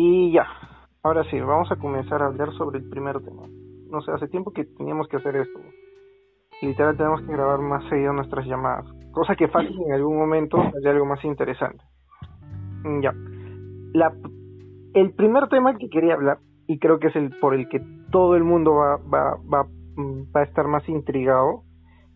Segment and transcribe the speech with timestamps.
[0.00, 0.46] Y ya,
[1.02, 3.42] ahora sí, vamos a comenzar a hablar sobre el primer tema.
[3.90, 5.58] No sé, hace tiempo que teníamos que hacer esto.
[6.62, 8.86] Literal tenemos que grabar más seguido nuestras llamadas.
[9.10, 11.82] Cosa que fácil en algún momento haya algo más interesante.
[12.84, 13.12] Mm, ya.
[13.92, 14.14] La,
[14.94, 18.36] el primer tema que quería hablar, y creo que es el por el que todo
[18.36, 19.64] el mundo va, va, va,
[19.96, 21.64] mm, va a estar más intrigado,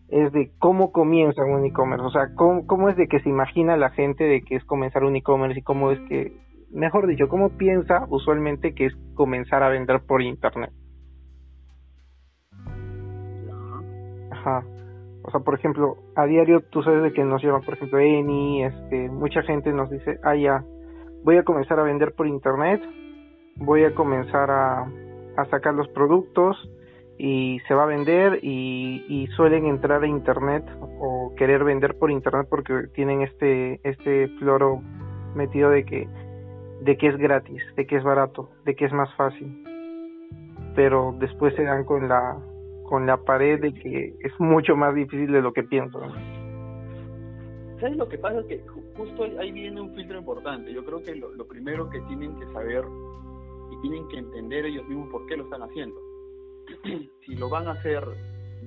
[0.07, 2.05] es de cómo comienza un e-commerce.
[2.05, 5.03] O sea, cómo, cómo es de que se imagina la gente de que es comenzar
[5.03, 6.31] un e-commerce y cómo es que
[6.73, 10.71] mejor dicho, ¿cómo piensa usualmente que es comenzar a vender por internet?
[14.31, 14.63] Ajá.
[15.23, 18.65] O sea, por ejemplo, a diario tú sabes de que nos lleva, por ejemplo, Eni,
[18.65, 20.63] este, mucha gente nos dice, ah, ya,
[21.23, 22.81] voy a comenzar a vender por internet,
[23.55, 24.81] voy a comenzar a,
[25.37, 26.57] a sacar los productos
[27.17, 32.11] y se va a vender y, y suelen entrar a internet o querer vender por
[32.11, 34.81] internet porque tienen este, este floro
[35.35, 36.07] metido de que
[36.83, 39.63] de que es gratis, de que es barato, de que es más fácil.
[40.75, 42.37] Pero después se dan con la
[42.83, 45.99] con la pared de que es mucho más difícil de lo que pienso.
[47.79, 48.45] ¿Sabes lo que pasa?
[48.47, 48.63] Que
[48.95, 50.71] justo ahí viene un filtro importante.
[50.73, 52.83] Yo creo que lo, lo primero que tienen que saber
[53.71, 55.99] y tienen que entender ellos mismos por qué lo están haciendo.
[57.25, 58.03] si lo van a hacer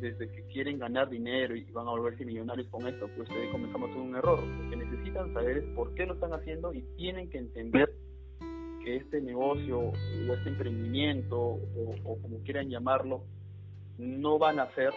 [0.01, 3.91] desde que quieren ganar dinero y van a volverse millonarios con esto, pues ahí comenzamos
[3.91, 4.43] con un error.
[4.43, 7.93] Lo que necesitan saber es por qué lo están haciendo y tienen que entender
[8.85, 9.93] que este negocio o
[10.35, 13.25] este emprendimiento o, como quieran llamarlo
[13.99, 14.93] no van a hacer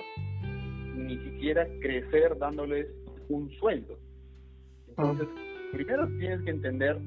[0.95, 2.87] ni siquiera crecer dándoles
[3.29, 3.97] un sueldo.
[4.89, 5.27] Entonces,
[5.71, 6.99] primero tienes que entender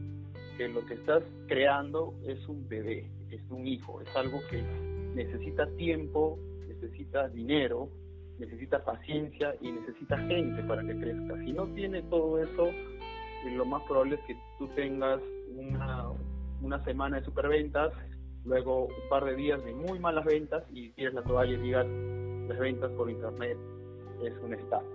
[0.57, 4.63] que lo que estás creando es un bebé, es un hijo, es algo que
[5.15, 6.39] necesita tiempo,
[7.03, 7.89] necesita dinero,
[8.39, 11.37] necesita paciencia y necesita gente para que crezca.
[11.45, 12.71] Si no tiene todo eso,
[13.57, 15.21] lo más probable es que tú tengas
[15.57, 16.11] una,
[16.61, 17.93] una semana de superventas,
[18.45, 21.87] luego un par de días de muy malas ventas y tienes la toalla y digas,
[22.49, 23.59] las ventas por internet
[24.23, 24.87] es un estado.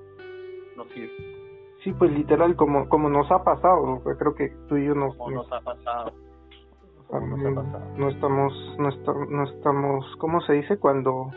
[0.76, 1.12] No sirve.
[1.84, 5.18] Sí, pues literal, como, como nos ha pasado, creo que tú y yo nos...
[5.18, 6.12] nos ha pasado.
[7.98, 10.78] no, estamos, no, no estamos, ¿cómo se dice?
[10.80, 11.32] Cuando,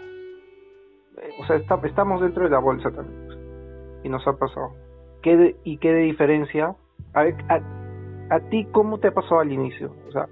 [1.39, 4.73] o sea, estamos dentro de la bolsa también, y nos ha pasado.
[5.23, 6.75] ¿Qué ¿Y qué de diferencia?
[7.15, 9.93] A, a, a ti, ¿cómo te pasado al inicio?
[10.09, 10.27] O sea,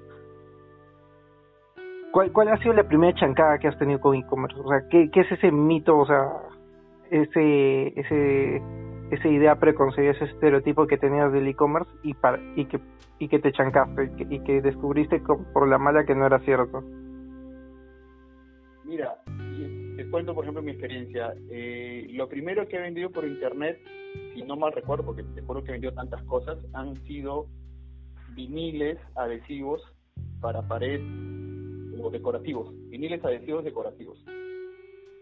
[2.11, 4.59] ¿Cuál, ¿Cuál ha sido la primera chancada que has tenido con e-commerce?
[4.59, 6.33] O sea, ¿qué, ¿qué, es ese mito, o sea,
[7.11, 8.63] ese, ese,
[9.11, 12.81] esa idea preconcebida, ese estereotipo que tenías del e-commerce y, para, y, que,
[13.19, 15.21] y que te chancaste y que, descubriste
[15.53, 16.83] por la mala que no era cierto?
[18.85, 19.15] Mira,
[20.11, 21.35] cuento por ejemplo mi experiencia.
[21.51, 23.79] Eh, lo primero que he vendido por internet,
[24.35, 27.47] si no mal recuerdo, porque te juro que he vendido tantas cosas, han sido
[28.35, 29.83] viniles adhesivos
[30.41, 31.01] para pared
[32.01, 34.25] o decorativos, viniles adhesivos decorativos.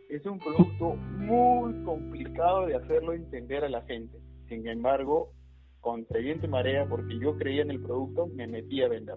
[0.09, 4.19] Es un producto muy complicado de hacerlo entender a la gente.
[4.49, 5.33] Sin embargo,
[5.81, 9.17] contra viento y marea, porque yo creía en el producto, me metí a vender.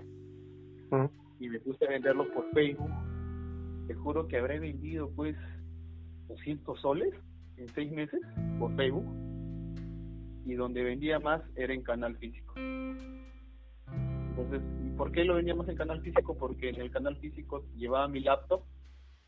[1.39, 2.89] Y me puse a venderlo por Facebook.
[3.87, 5.35] Te juro que habré vendido pues
[6.29, 7.13] 200 soles
[7.57, 8.21] en seis meses
[8.57, 9.05] por Facebook.
[10.45, 12.53] Y donde vendía más era en canal físico.
[12.57, 14.61] Entonces,
[14.97, 16.37] ¿por qué lo vendíamos en canal físico?
[16.37, 18.63] Porque en el canal físico llevaba mi laptop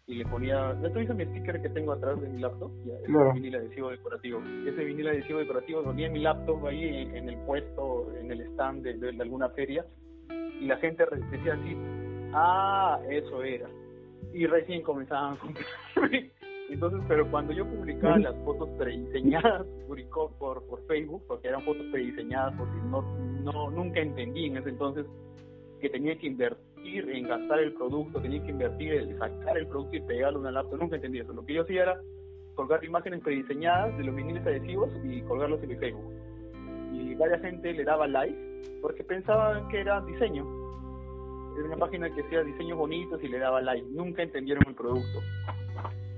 [0.08, 2.94] y le ponía, ya te hice mi sticker que tengo atrás de mi laptop, ya,
[3.06, 4.42] el vinil adhesivo decorativo.
[4.66, 8.98] Ese vinil adhesivo decorativo ponía mi laptop ahí en, el puesto, en el stand de,
[8.98, 9.86] de, alguna feria,
[10.60, 11.78] y la gente decía así,
[12.34, 13.70] ah, eso era.
[14.34, 16.32] Y recién comenzaban a comprarme.
[16.72, 21.86] Entonces, pero cuando yo publicaba las fotos prediseñadas publicó por, por Facebook, porque eran fotos
[21.92, 23.02] prediseñadas, porque no,
[23.44, 25.06] no, nunca entendí en ese entonces
[25.82, 29.98] que tenía que invertir en gastar el producto, tenía que invertir en sacar el producto
[29.98, 31.34] y pegarlo en una laptop, nunca entendí eso.
[31.34, 32.02] Lo que yo hacía era
[32.56, 36.14] colgar imágenes prediseñadas de los viniles adhesivos y colgarlos en mi Facebook.
[36.94, 38.38] Y varias gente le daba like
[38.82, 40.46] porque pensaban que era diseño.
[41.58, 43.86] Era una página que hacía diseños bonitos y le daba like.
[43.90, 45.20] Nunca entendieron el producto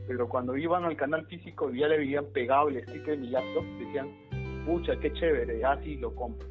[0.08, 3.64] pero cuando iban al canal físico ya le habían pegado el sticker de mi laptop,
[3.80, 4.10] decían,
[4.66, 6.48] pucha, qué chévere, así lo compro.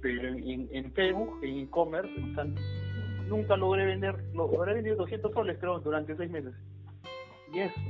[0.00, 2.10] Pero en, Facebook, en e-commerce,
[3.28, 6.54] nunca logré vender, logré vender 200 soles creo durante seis meses.
[7.52, 7.80] Y eso.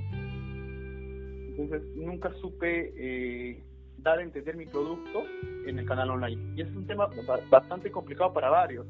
[1.50, 3.62] Entonces nunca supe eh,
[3.98, 5.22] dar a entender mi producto
[5.66, 6.54] en el canal online.
[6.56, 7.10] Y es un tema
[7.50, 8.86] bastante complicado para varios.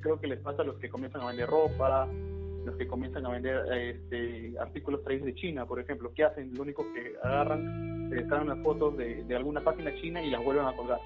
[0.00, 2.08] Creo que les pasa a los que comienzan a vender ropa,
[2.66, 6.52] los que comienzan a vender este, artículos traídos de China, por ejemplo, ¿qué hacen?
[6.54, 10.66] Lo único que agarran, se sacan unas fotos de, alguna página china y las vuelven
[10.66, 11.00] a colgar.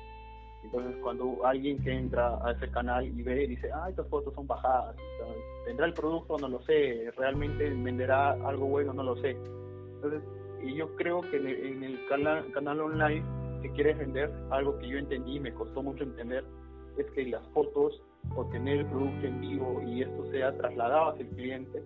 [0.65, 4.47] Entonces, cuando alguien que entra a ese canal y ve, dice, ah, estas fotos son
[4.47, 4.97] bajadas,
[5.67, 6.39] ¿tendrá el producto?
[6.39, 8.95] No lo sé, ¿realmente venderá algo bueno?
[8.95, 9.31] No lo sé.
[9.31, 10.23] Entonces,
[10.75, 13.25] yo creo que en el, canal, canal online
[13.63, 16.45] que quieres vender, algo que yo entendí y me costó mucho entender,
[16.97, 18.03] es que las fotos
[18.35, 21.83] o tener el producto en vivo y esto sea trasladado hacia el cliente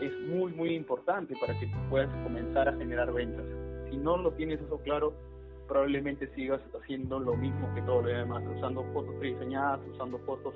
[0.00, 3.44] es muy, muy importante para que puedas comenzar a generar ventas.
[3.90, 5.14] Si no lo tienes eso claro,
[5.68, 10.54] probablemente sigas haciendo lo mismo que todo lo demás, usando fotos prediseñadas, usando fotos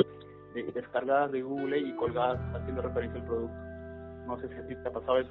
[0.75, 3.57] descargadas de Google y colgadas haciendo referencia al producto.
[4.27, 5.31] No sé si a ti te ha pasado eso.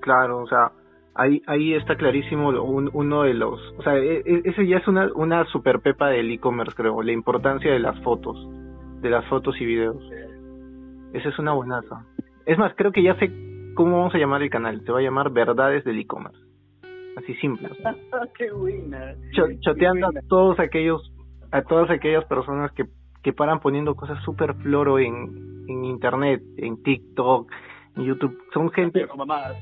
[0.00, 0.70] Claro, o sea,
[1.14, 5.10] ahí ahí está clarísimo uno de los, o sea, e, e, ese ya es una
[5.14, 8.36] una super pepa del e-commerce, creo, la importancia de las fotos,
[9.00, 10.02] de las fotos y videos.
[11.12, 12.04] Esa es una buenaza.
[12.44, 13.30] Es más, creo que ya sé
[13.74, 14.82] cómo vamos a llamar el canal.
[14.84, 16.38] Se va a llamar Verdades del e-commerce.
[17.16, 17.70] Así simple.
[18.38, 19.14] Qué buena.
[19.60, 21.12] choteando a todos aquellos,
[21.50, 22.84] a todas aquellas personas que,
[23.22, 27.50] que paran poniendo cosas súper floro en, en internet, en TikTok,
[27.96, 28.38] en YouTube.
[28.52, 29.00] Son gente.
[29.00, 29.56] Las neuromamás.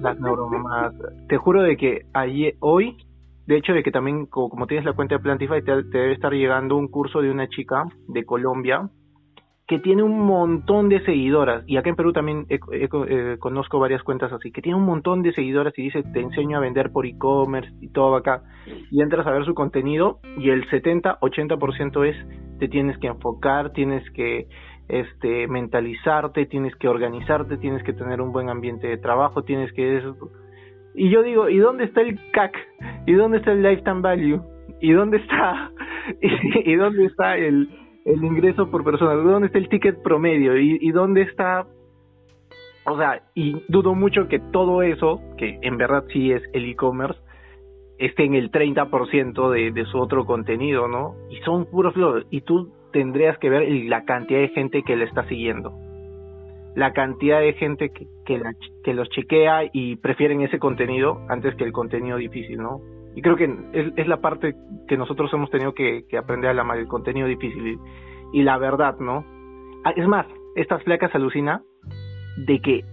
[0.00, 0.94] Las neuromamás.
[1.28, 2.96] Te juro de que ayer, hoy,
[3.46, 6.76] de hecho de que también como, tienes la cuenta de Plantify, te, debe estar llegando
[6.76, 8.90] un curso de una chica de Colombia
[9.68, 14.32] que tiene un montón de seguidoras, y acá en Perú también eh, conozco varias cuentas
[14.32, 17.72] así, que tiene un montón de seguidoras y dice, te enseño a vender por e-commerce
[17.80, 18.44] y todo acá,
[18.92, 22.16] y entras a ver su contenido y el 70-80% es,
[22.60, 24.46] te tienes que enfocar, tienes que
[24.88, 30.00] este mentalizarte, tienes que organizarte, tienes que tener un buen ambiente de trabajo, tienes que...
[30.96, 32.56] Y yo digo, ¿y dónde está el CAC?
[33.06, 34.40] ¿Y dónde está el lifetime value?
[34.80, 35.70] ¿Y dónde está?
[36.20, 37.68] ¿Y dónde está el
[38.06, 41.66] el ingreso por persona, dónde está el ticket promedio y, dónde está,
[42.86, 47.18] o sea, y dudo mucho que todo eso, que en verdad sí es el e-commerce,
[47.98, 51.16] esté en el 30% de, de su otro contenido, ¿no?
[51.30, 55.06] Y son puros flores, y tú tendrías que ver la cantidad de gente que le
[55.06, 55.72] está siguiendo,
[56.76, 58.40] la cantidad de gente que, que,
[58.84, 62.82] que los chequea y prefieren ese contenido antes que el contenido difícil, ¿no?
[63.14, 64.54] Y creo que es, la parte
[64.86, 67.78] que nosotros hemos tenido que, aprender a la el contenido difícil
[68.34, 69.24] y, la verdad, ¿no?
[69.84, 71.62] Ah, es más, estas flacas alucina
[72.46, 72.84] de que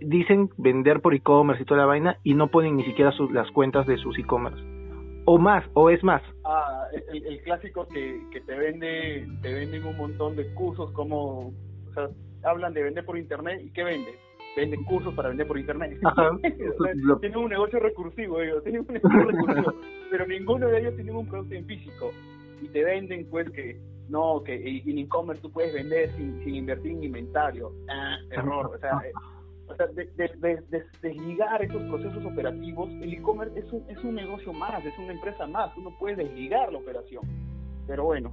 [0.00, 3.86] dicen vender por e-commerce y toda la vaina y no ponen ni siquiera las cuentas
[3.86, 4.62] de sus e-commerce.
[5.26, 6.22] O más, o es más.
[6.44, 11.92] Ah, el, clásico que, que te vende, te venden un montón de cursos como, o
[11.92, 12.08] sea,
[12.44, 14.14] hablan de vender por internet y ¿qué vende?
[14.56, 15.98] venden cursos para vender por internet.
[17.20, 19.74] tienen un negocio recursivo, ellos, tienen un negocio recursivo,
[20.10, 22.12] pero ninguno de ellos tiene un producto en físico.
[22.62, 26.92] Y te venden, pues, que no, que en e-commerce tú puedes vender sin, sin invertir
[26.92, 27.72] en inventario.
[27.88, 28.70] Ah, error.
[28.74, 29.02] O sea,
[29.66, 34.52] o sea de, de, desligar esos procesos operativos, el e-commerce es un, es un negocio
[34.52, 35.74] más, es una empresa más.
[35.74, 37.24] Tú no puedes desligar la operación.
[37.86, 38.32] Pero bueno,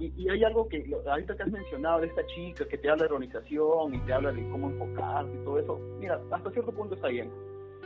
[0.00, 3.12] y, hay algo que ahorita que has mencionado de esta chica que te habla de
[3.12, 7.08] organización y te habla de cómo enfocarte y todo eso, mira, hasta cierto punto está
[7.08, 7.30] bien.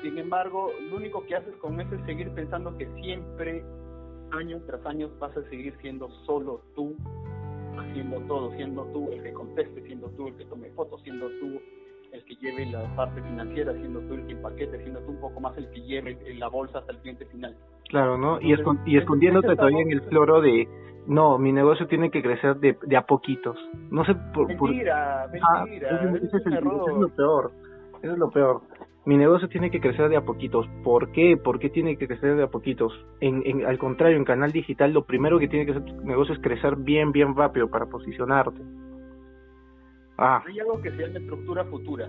[0.00, 3.64] Sin embargo, lo único que haces con eso es seguir pensando que siempre,
[4.30, 6.94] año tras año, vas a seguir siendo solo tú,
[7.78, 11.60] haciendo todo, siendo tú el que conteste, siendo tú el que tome fotos, siendo tú
[12.14, 15.40] el que lleve la parte financiera, siendo tú el que empaquete, siendo tú un poco
[15.40, 17.56] más el que lleve la bolsa hasta el cliente final.
[17.88, 18.40] Claro, ¿no?
[18.40, 18.54] y,
[18.86, 20.68] y escondiéndote todavía en el floro de
[21.06, 23.58] no, mi negocio tiene que crecer de, de a poquitos.
[23.90, 24.48] No sé por...
[24.48, 26.14] Mentira, mentira.
[26.22, 27.52] eso, es lo peor.
[28.02, 28.62] Eso es lo peor.
[29.04, 30.66] Mi negocio tiene que crecer de a poquitos.
[30.82, 31.36] ¿Por qué?
[31.36, 32.92] ¿Por qué tiene que crecer de a poquitos?
[33.20, 36.34] En, en, al contrario, en canal digital lo primero que tiene que hacer tu negocio
[36.34, 38.62] es crecer bien, bien rápido para posicionarte.
[40.18, 40.42] Ah.
[40.46, 42.08] Hay algo que se llama estructura futura.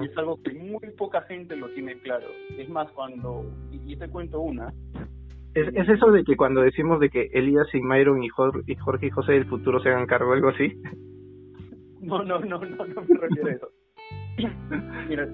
[0.00, 2.26] Y es algo que muy poca gente lo tiene claro.
[2.56, 4.72] Es más, cuando, y te cuento una,
[5.54, 9.10] ¿Es, ¿Es, eso de que cuando decimos de que Elías y Myron y Jorge, y
[9.10, 10.80] José del futuro se hagan cargo, algo así?
[12.00, 13.68] No, no, no, no, no me refiero a eso.
[15.08, 15.28] Mira,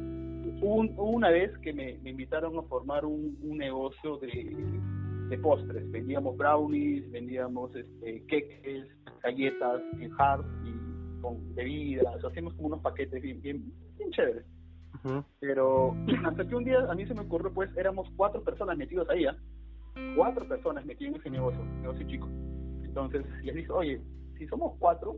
[0.61, 4.57] hubo, una vez que me, invitaron a formar un, negocio de,
[5.29, 5.89] de, postres.
[5.93, 8.89] Vendíamos brownies, vendíamos este, queques,
[9.23, 10.88] galletas en hard y
[11.21, 12.25] con bebidas.
[12.25, 14.45] Hacíamos como unos paquetes bien, bien, bien chéveres.
[15.41, 15.95] Pero
[16.27, 19.27] hasta que un día a mí se me ocurrió, pues éramos cuatro personas metidos ahí,
[19.27, 19.37] ¿ah?
[20.17, 22.29] cuatro personas metidas en ese negocio, negocio chico.
[22.85, 24.01] Entonces les dije, oye,
[24.39, 25.17] si somos cuatro,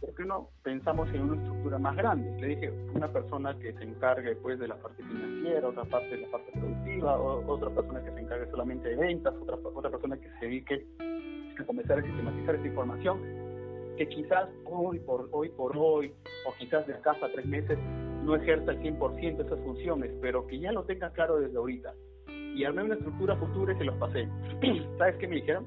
[0.00, 2.40] ¿por qué no pensamos en una estructura más grande?
[2.40, 6.22] Le dije, una persona que se encargue pues de la parte financiera, otra parte de
[6.22, 10.28] la parte productiva, otra persona que se encargue solamente de ventas, otra, otra persona que
[10.38, 10.86] se dedique
[11.58, 13.20] a comenzar a sistematizar esta información,
[14.00, 16.10] que quizás hoy por hoy, por hoy
[16.46, 17.78] o quizás de acá a tres meses
[18.24, 21.92] no ejerza el 100% esas funciones, pero que ya lo tenga claro desde ahorita
[22.26, 24.26] y armé una estructura futura y se los pasé.
[24.98, 25.66] ¿Sabes qué me dijeron?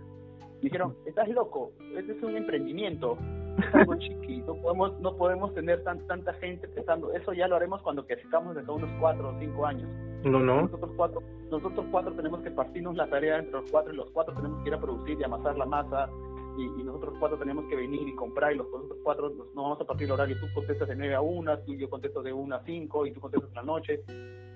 [0.64, 3.18] dijeron, estás loco, este es un emprendimiento,
[3.60, 7.84] es algo chiquito, podemos, no podemos tener tan, tanta gente pensando, eso ya lo haremos
[7.84, 9.88] cuando crezcamos de unos cuatro o cinco años.
[10.24, 10.62] No, no.
[10.64, 11.22] Nosotros cuatro,
[11.52, 14.70] nosotros cuatro tenemos que partirnos la tarea entre los cuatro y los cuatro tenemos que
[14.70, 16.10] ir a producir y amasar la masa
[16.58, 19.82] y, nosotros cuatro tenemos que venir y comprar y los otros cuatro nos, no vamos
[19.82, 22.34] a partir el horario, tú contestas de 9 a 1, tú y yo contesto de
[22.34, 24.04] 1 a 5 y tú contestas en la noche.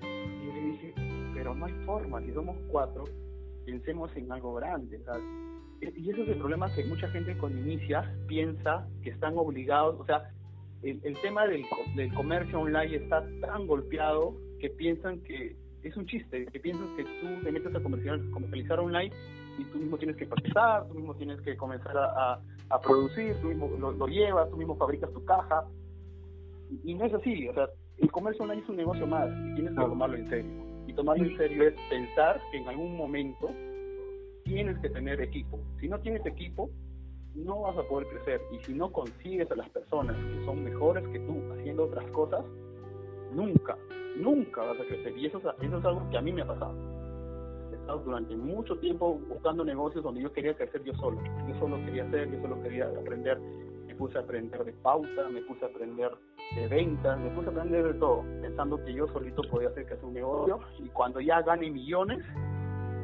[0.02, 0.94] Y yo le dije,
[1.34, 3.04] pero no hay forma, si somos cuatro,
[3.66, 5.02] pensemos en algo grande.
[5.82, 10.06] Y ese es el problema que mucha gente cuando inicia piensa que están obligados, o
[10.06, 10.32] sea,
[10.84, 11.64] el, el tema del,
[11.96, 17.04] del comercio online está tan golpeado que piensan que es un chiste, que piensan que
[17.04, 19.12] tú te metes a comercializar online
[19.58, 23.48] y tú mismo tienes que participar, tú mismo tienes que comenzar a, a, producir, tú
[23.48, 25.66] mismo lo, llevas, tú mismo fabricas tu caja.
[26.84, 29.74] Y, no es así, o sea, el comercio online es un negocio más y tienes
[29.74, 30.52] que tomarlo en serio.
[30.86, 33.50] Y tomarlo en serio es pensar que en algún momento
[34.44, 35.60] tienes que tener equipo.
[35.80, 36.70] Si no tienes equipo,
[37.36, 38.42] no vas a poder crecer.
[38.52, 42.44] Y si no consigues a las personas que son mejores que tú haciendo otras cosas,
[43.34, 43.78] nunca,
[44.18, 45.18] nunca vas a crecer.
[45.18, 46.97] Y eso es, eso es algo que a mí me ha pasado.
[47.88, 51.22] Estado durante mucho tiempo buscando negocios donde yo quería crecer yo solo.
[51.48, 53.40] Yo solo quería hacer, yo solo quería aprender.
[53.88, 56.12] Me puse a aprender de pauta, me puse a aprender
[56.56, 60.04] de ventas, me puse a aprender de todo, pensando que yo solito podía hacer crecer
[60.04, 60.60] un negocio.
[60.80, 62.26] Y cuando ya gane millones,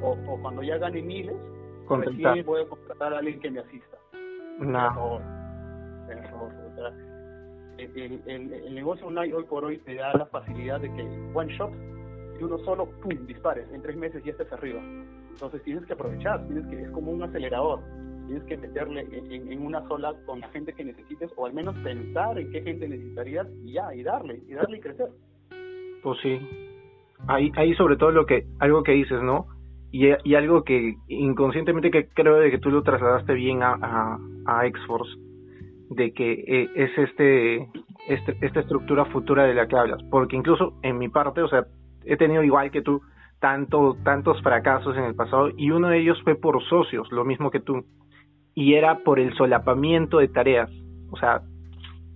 [0.01, 1.35] o, o cuando ya gane miles,
[1.89, 3.97] recién voy a contratar a alguien que me asista.
[4.59, 5.21] No.
[7.77, 11.01] el, el, el, negocio online hoy por hoy te da la facilidad de que
[11.33, 11.71] one shot
[12.43, 14.81] y uno solo, pum, dispares, en tres meses ya estés arriba.
[15.31, 17.79] Entonces tienes que aprovechar, tienes que, es como un acelerador,
[18.27, 21.75] tienes que meterle en, en, una sola con la gente que necesites, o al menos
[21.79, 25.07] pensar en qué gente necesitarías y ya, y darle, y darle y crecer.
[26.03, 26.39] Pues sí.
[27.27, 29.47] Ahí, ahí sobre todo lo que, algo que dices, ¿no?
[29.91, 34.19] Y, y algo que inconscientemente que creo de que tú lo trasladaste bien a, a,
[34.45, 35.11] a X-Force
[35.95, 37.69] de que eh, es este,
[38.07, 41.65] este, esta estructura futura de la que hablas, porque incluso en mi parte, o sea,
[42.05, 43.01] he tenido igual que tú
[43.39, 47.51] tanto, tantos fracasos en el pasado y uno de ellos fue por socios, lo mismo
[47.51, 47.85] que tú,
[48.55, 50.69] y era por el solapamiento de tareas,
[51.11, 51.41] o sea,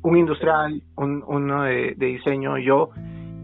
[0.03, 2.91] un industrial, un, uno de, de diseño, yo,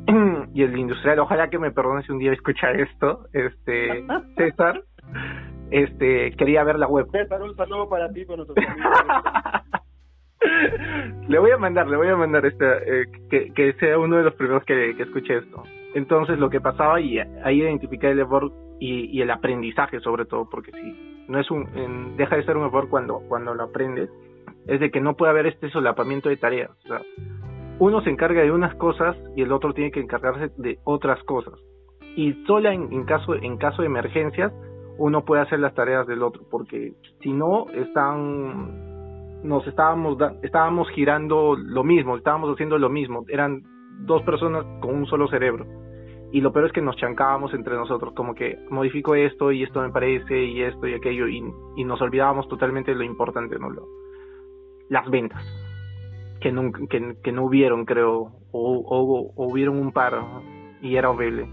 [0.54, 4.06] y el industrial, ojalá que me perdones un día escuchar esto, este,
[4.38, 4.82] César,
[5.70, 7.08] este, quería ver la web.
[7.12, 8.66] César, un saludo para ti, con nosotros.
[11.28, 14.24] le voy a mandar, le voy a mandar este, eh, que, que sea uno de
[14.24, 15.64] los primeros que, que escuche esto.
[15.94, 20.72] Entonces lo que pasaba y ahí identificar el error y, el aprendizaje sobre todo, porque
[20.72, 24.10] si no es un, deja de ser un error cuando, cuando lo aprendes,
[24.68, 26.72] es de que no puede haber este solapamiento de tareas.
[26.86, 27.02] O sea,
[27.80, 31.54] uno se encarga de unas cosas y el otro tiene que encargarse de otras cosas.
[32.16, 34.52] Y sola en, en caso, en caso de emergencias,
[34.98, 38.94] uno puede hacer las tareas del otro, porque si no, están
[39.44, 43.62] nos estábamos estábamos girando lo mismo, estábamos haciendo lo mismo, eran
[44.06, 45.66] dos personas con un solo cerebro.
[46.32, 49.82] Y lo peor es que nos chancábamos entre nosotros, como que modifico esto y esto
[49.82, 51.42] me parece y esto y aquello y,
[51.84, 53.70] nos olvidábamos totalmente lo importante, ¿no?
[53.70, 53.88] Lo,
[54.90, 55.44] las ventas,
[56.42, 60.20] que, nunca, que no hubieron, creo, o, o, o, hubieron un par
[60.82, 61.48] y era horrible.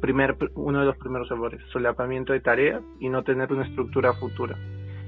[0.00, 4.56] Primer, uno de los primeros errores, solapamiento de tareas y no tener una estructura futura.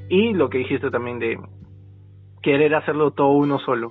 [0.09, 1.39] Y lo que dijiste también de
[2.43, 3.89] querer hacerlo todo uno solo.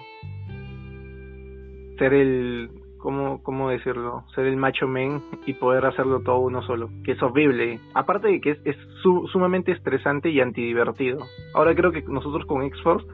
[2.03, 4.25] Ser el, ¿cómo, cómo decirlo?
[4.35, 6.89] Ser el macho men y poder hacerlo todo uno solo.
[7.05, 7.79] Que es horrible.
[7.93, 8.75] Aparte de que es, es
[9.31, 11.19] sumamente estresante y antidivertido.
[11.53, 13.07] Ahora creo que nosotros con X-Force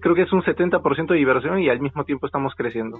[0.00, 2.98] creo que es un 70% de diversión y al mismo tiempo estamos creciendo.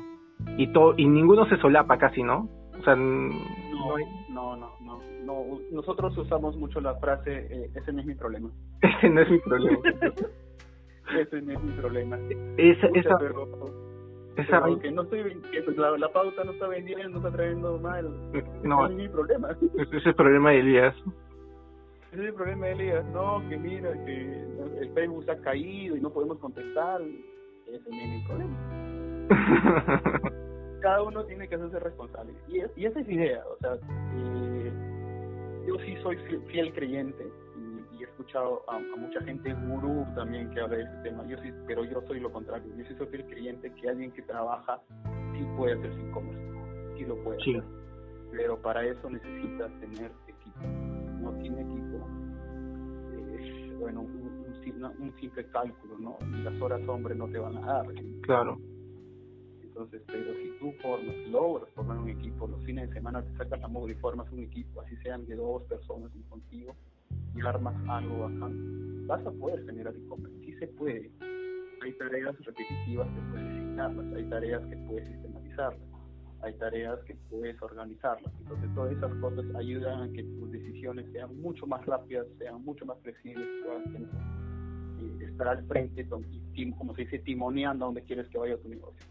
[0.57, 2.49] Y todo y ninguno se solapa casi, ¿no?
[2.79, 3.29] O sea, no,
[4.31, 5.45] no, no, no, no.
[5.71, 8.49] Nosotros usamos mucho la frase, eh, ese no es mi problema.
[8.81, 9.79] ese no es mi problema.
[11.21, 12.19] ese no es mi problema.
[12.57, 13.19] Esa, esa,
[14.37, 15.35] esa que no estoy
[15.77, 18.11] la, la, pauta no está vendiendo, no está trayendo mal.
[18.63, 19.51] No, es mi problema.
[19.51, 20.95] Ese es el problema de Elías.
[22.13, 23.05] Ese es el problema de Elías.
[23.07, 24.45] No, que mira, que
[24.81, 27.01] el Facebook se ha caído y no podemos contestar.
[27.67, 28.57] Ese no es mi problema.
[30.81, 32.33] Cada uno tiene que hacerse responsable.
[32.49, 33.43] Y, y esa es la idea.
[33.47, 34.73] O sea, eh,
[35.67, 36.17] yo sí soy
[36.49, 37.27] fiel creyente
[38.21, 42.03] escuchado a, mucha gente gurú también que habla de este tema, yo sí, pero yo
[42.07, 44.81] soy lo contrario, yo sí soy el creyente que alguien que trabaja
[45.33, 47.65] sí puede hacer sin comercio, sí lo puede hacer,
[48.33, 50.61] pero para eso necesitas tener equipo,
[51.23, 52.07] no tiene equipo,
[53.13, 54.45] eh, bueno, un,
[54.99, 56.19] un, simple cálculo, ¿no?
[56.45, 57.87] Las horas hombre no te van a dar.
[58.23, 58.59] Claro.
[59.63, 63.61] Entonces, pero si tú formas, logras formar un equipo, los fines de semana te sacas
[63.61, 66.77] la móvil y formas un equipo, así sean de dos personas y contigo,
[67.45, 71.11] armas algo bacán, vas a poder generar e-commerce, sí se puede.
[71.83, 75.89] Hay tareas repetitivas que puedes asignarlas, hay tareas que puedes sistematizarlas,
[76.43, 78.33] hay tareas que puedes organizarlas.
[78.41, 82.85] Entonces todas esas cosas ayudan a que tus decisiones sean mucho más rápidas, sean mucho
[82.85, 88.59] más flexibles, puedas eh, estar al frente, como se dice, timoneando donde quieres que vaya
[88.59, 89.07] tu negocio.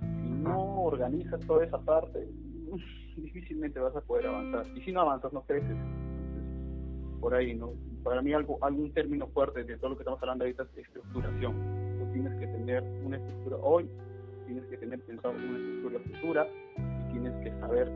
[0.00, 2.28] Si no organizas toda esa parte,
[3.16, 4.66] difícilmente vas a poder avanzar.
[4.76, 5.76] Y si no avanzas, no creces.
[7.22, 7.70] Por ahí, ¿no?
[8.02, 11.54] Para mí algo, algún término fuerte de todo lo que estamos hablando ahorita es estructuración.
[12.00, 13.88] Tú tienes que tener una estructura hoy,
[14.46, 17.86] tienes que tener pensado una estructura futura y tienes que saber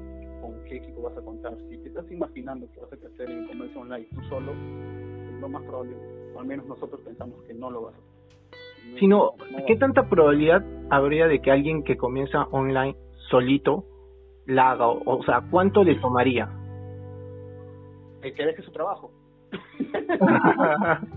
[0.40, 1.56] con qué equipo vas a contar.
[1.68, 5.49] Si te estás imaginando que vas a crecer en comercio online tú solo, es lo
[5.49, 5.97] más probable,
[6.35, 9.00] o al menos nosotros pensamos que no lo vas a hacer.
[9.00, 9.33] Sino,
[9.66, 12.97] ¿qué tanta probabilidad habría de que alguien que comienza online
[13.28, 13.85] solito
[14.47, 14.87] la haga?
[14.87, 16.49] O, sea, ¿cuánto le tomaría?
[18.35, 19.11] Que deje su trabajo.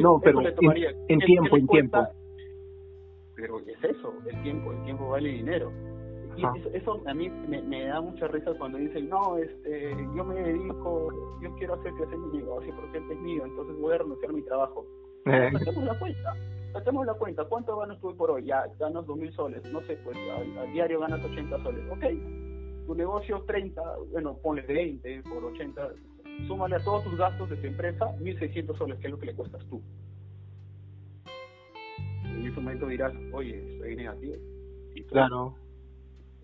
[0.00, 0.54] no, pero en,
[1.20, 2.06] tiempo, en tiempo.
[3.34, 5.72] Pero es eso, el tiempo, el tiempo vale dinero.
[6.36, 6.44] Y
[6.76, 11.08] eso, a mí me, da mucha risa cuando dicen, no, este, yo me dedico,
[11.42, 14.34] yo quiero hacer crecer mi negocio porque este es mío, entonces voy a renunciar a
[14.34, 14.86] mi trabajo.
[15.24, 15.50] Eh.
[15.82, 16.36] la cuenta
[16.74, 18.44] hacemos la cuenta, ¿cuánto ganas tú por hoy?
[18.44, 22.04] Ya ganas dos mil soles, no sé, pues al, diario ganas 80 soles, ok.
[22.88, 25.90] Tu negocio 30, bueno, ponle 20 por 80,
[26.46, 29.34] súmale a todos tus gastos de tu empresa 1600 soles, que es lo que le
[29.34, 29.82] cuestas tú.
[32.24, 34.36] Y en ese momento dirás, oye, estoy negativo.
[35.10, 35.54] claro.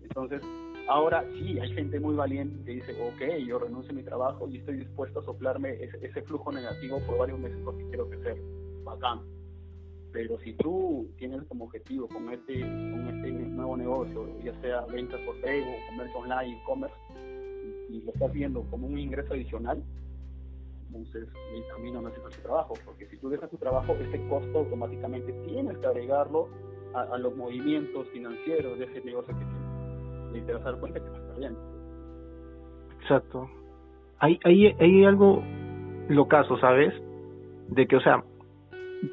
[0.03, 0.43] Entonces,
[0.87, 4.57] ahora sí, hay gente muy valiente que dice, ok, yo renuncio a mi trabajo y
[4.57, 8.37] estoy dispuesto a soplarme ese, ese flujo negativo por varios meses porque quiero crecer.
[8.83, 9.34] Bacán
[10.15, 15.19] pero si tú tienes como objetivo con este, con este nuevo negocio, ya sea ventas
[15.25, 16.95] por Facebook, comercio online, e-commerce,
[17.89, 19.83] y, lo estás viendo como un ingreso adicional,
[20.87, 24.59] entonces el camino no es el trabajo, porque si tú dejas tu trabajo, ese costo
[24.59, 26.47] automáticamente tienes que agregarlo
[26.93, 30.43] a, los movimientos financieros de ese negocio que tienes.
[30.43, 31.57] Y te vas a dar cuenta que está bien.
[33.01, 33.49] Exacto.
[34.19, 35.43] Hay, hay, hay algo
[36.07, 36.93] locazo, ¿sabes?
[37.67, 38.23] De que, o sea,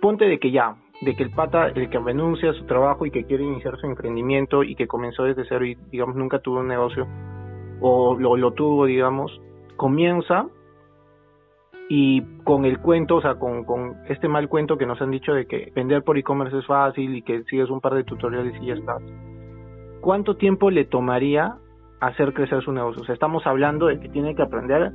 [0.00, 3.10] ponte de que ya, de que el pata, el que renuncia a su trabajo y
[3.10, 6.68] que quiere iniciar su emprendimiento y que comenzó desde cero y digamos nunca tuvo un
[6.68, 7.08] negocio
[7.80, 9.40] o lo, lo tuvo digamos,
[9.76, 10.46] comienza
[11.88, 15.34] y con el cuento, o sea, con, con este mal cuento que nos han dicho
[15.34, 18.66] de que vender por e-commerce es fácil y que sigues un par de tutoriales y
[18.66, 19.02] ya estás.
[20.00, 21.56] ¿Cuánto tiempo le tomaría
[22.00, 23.02] hacer crecer su negocio?
[23.02, 24.92] O sea, estamos hablando de que tiene que aprender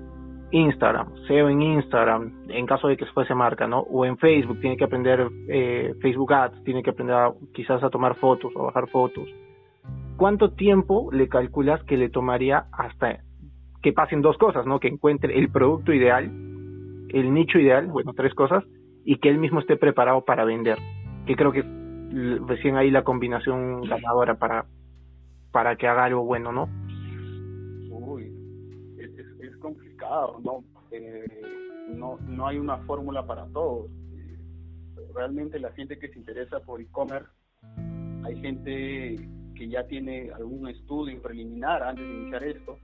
[0.52, 3.80] Instagram, SEO en Instagram, en caso de que fuese marca, ¿no?
[3.80, 8.16] O en Facebook, tiene que aprender eh, Facebook Ads, tiene que aprender quizás a tomar
[8.16, 9.28] fotos o bajar fotos.
[10.16, 13.20] ¿Cuánto tiempo le calculas que le tomaría hasta
[13.82, 14.80] que pasen dos cosas, ¿no?
[14.80, 18.64] Que encuentre el producto ideal, el nicho ideal, bueno, tres cosas,
[19.04, 20.78] y que él mismo esté preparado para vender.
[21.26, 21.64] Que creo que
[22.48, 24.66] recién ahí la combinación ganadora para,
[25.52, 26.68] para que haga algo bueno, ¿no?
[30.44, 30.64] ¿No?
[30.92, 31.26] Eh,
[31.90, 33.90] no, no hay una fórmula para todos.
[35.14, 37.30] Realmente la gente que se interesa por e-commerce,
[38.24, 39.16] hay gente
[39.56, 42.78] que ya tiene algún estudio preliminar antes de iniciar esto.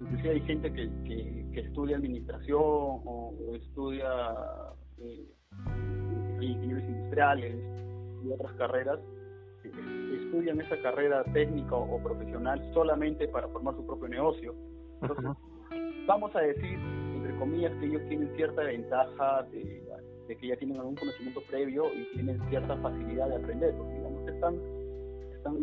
[0.00, 0.88] Inclusive hay gente que,
[1.52, 4.08] que, estudia administración o, estudia
[4.98, 5.26] eh,
[6.40, 7.56] ingenieros industriales
[8.24, 8.98] y otras carreras
[9.62, 14.54] estudian esa carrera técnica o profesional solamente para formar su propio negocio.
[15.02, 15.30] Entonces,
[16.10, 16.76] vamos a decir,
[17.14, 19.80] entre comillas, que ellos tienen cierta ventaja de,
[20.28, 24.54] que ya tienen algún conocimiento previo y tienen cierta facilidad de aprender, porque digamos están,
[25.36, 25.54] están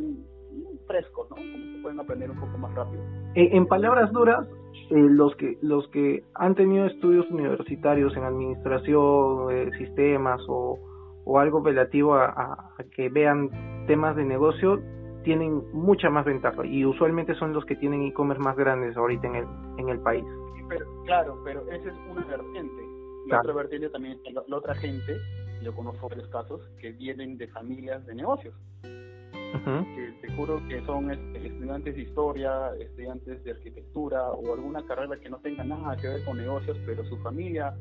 [0.88, 1.36] frescos, ¿no?
[1.36, 3.02] Como que pueden aprender un poco más rápido.
[3.36, 4.48] En, palabras duras,
[4.90, 10.80] eh, los que los que han tenido estudios universitarios en administración, eh, sistemas o,
[11.26, 14.82] o algo relativo a, que vean temas de negocio
[15.28, 19.36] tienen mucha más ventaja y usualmente son los que tienen e-commerce más grandes ahorita en
[19.36, 19.46] el,
[19.78, 20.24] en el país.
[20.70, 22.82] Pero, claro, pero esa es una vertiente.
[23.28, 25.18] La otra vertiente también la, la, otra gente,
[25.62, 28.56] yo conozco varios casos, que vienen de familias de negocios.
[28.84, 35.20] Que te juro que son este, estudiantes de historia, estudiantes de arquitectura o alguna carrera
[35.20, 37.76] que no tenga nada que ver con negocios, pero su familia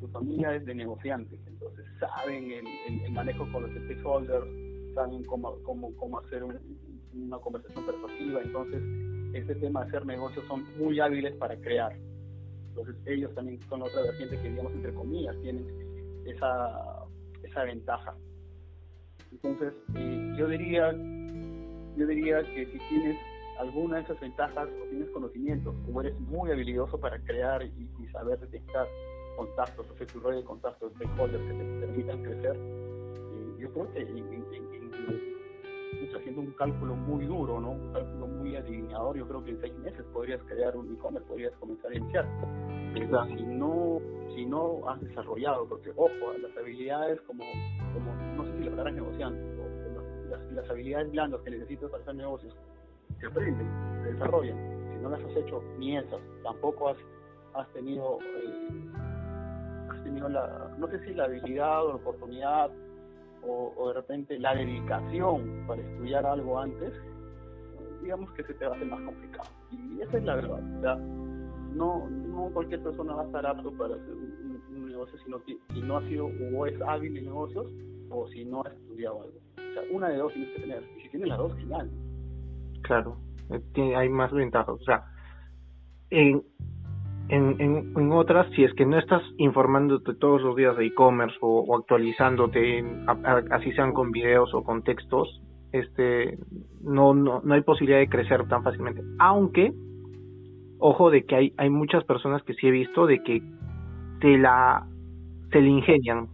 [0.00, 2.66] su familia es de negociantes, entonces saben el,
[3.04, 4.46] el manejo con los stakeholders,
[4.94, 6.56] saben cómo, cómo, cómo hacer un,
[7.14, 8.82] una conversación persuasiva, entonces
[9.32, 11.96] ese tema de hacer negocios son muy hábiles para crear.
[12.68, 15.66] Entonces ellos también son otra vertiente que digamos entre comillas tienen
[16.26, 17.04] esa,
[17.42, 18.14] esa ventaja.
[19.32, 20.92] Entonces eh, yo diría
[21.96, 23.18] yo diría que si tienes
[23.58, 28.38] alguna de esas ventajas o tienes conocimientos o eres muy habilidoso para crear y, saber
[28.40, 28.86] detectar
[29.36, 32.56] contactos, hacer tu red de contactos, stakeholders que te permitan crecer.
[33.58, 34.00] Y yo creo que
[36.16, 37.70] haciendo un cálculo muy duro, ¿no?
[37.72, 41.52] un cálculo muy adivinador, yo creo que en seis meses podrías crear un e-commerce, podrías
[41.54, 42.26] comenzar a iniciar.
[42.94, 44.00] Pero si no,
[44.34, 47.44] si no has desarrollado, porque ojo, las habilidades como,
[47.94, 49.38] como no sé si lo estarás negociando,
[50.30, 52.54] las, las, habilidades blandas que necesitas para hacer negocios,
[53.18, 53.68] se aprenden,
[54.02, 54.56] se desarrollan.
[54.92, 56.98] Si no las has hecho ni esas, tampoco has,
[57.54, 58.68] has tenido, eh,
[59.90, 62.70] has tenido la, no sé si la habilidad o la oportunidad
[63.48, 66.92] o, de repente la dedicación para estudiar algo antes,
[68.02, 69.48] digamos que se te va a hacer más complicado.
[69.72, 70.78] Y esa es la verdad.
[70.78, 75.30] O sea, no, no cualquier persona va a estar apto para hacer un, negocio si
[75.30, 77.66] no, si no ha sido o es hábil en negocios
[78.10, 79.38] o si no ha estudiado algo.
[79.56, 80.82] O sea, una de dos tienes que tener.
[80.96, 81.90] Y si tienes las dos, genial.
[82.82, 83.18] Claro,
[83.50, 84.74] eh, hay más ventajas.
[84.80, 85.04] O sea,
[86.10, 86.42] en,
[87.28, 91.76] en, en, otras, si es que no estás informándote todos los días de e-commerce o,
[91.76, 92.84] actualizándote,
[93.50, 96.38] así sean con videos o con textos, este,
[96.80, 99.02] no, no, no hay posibilidad de crecer tan fácilmente.
[99.18, 99.72] Aunque,
[100.78, 103.42] ojo de que hay, hay muchas personas que sí he visto de que
[104.20, 104.86] se la,
[105.52, 106.28] se le ingenian.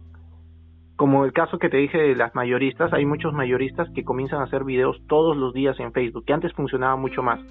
[0.95, 4.45] Como el caso que te dije de las mayoristas, hay muchos mayoristas que comienzan a
[4.45, 7.41] hacer videos todos los días en Facebook, que antes funcionaba mucho más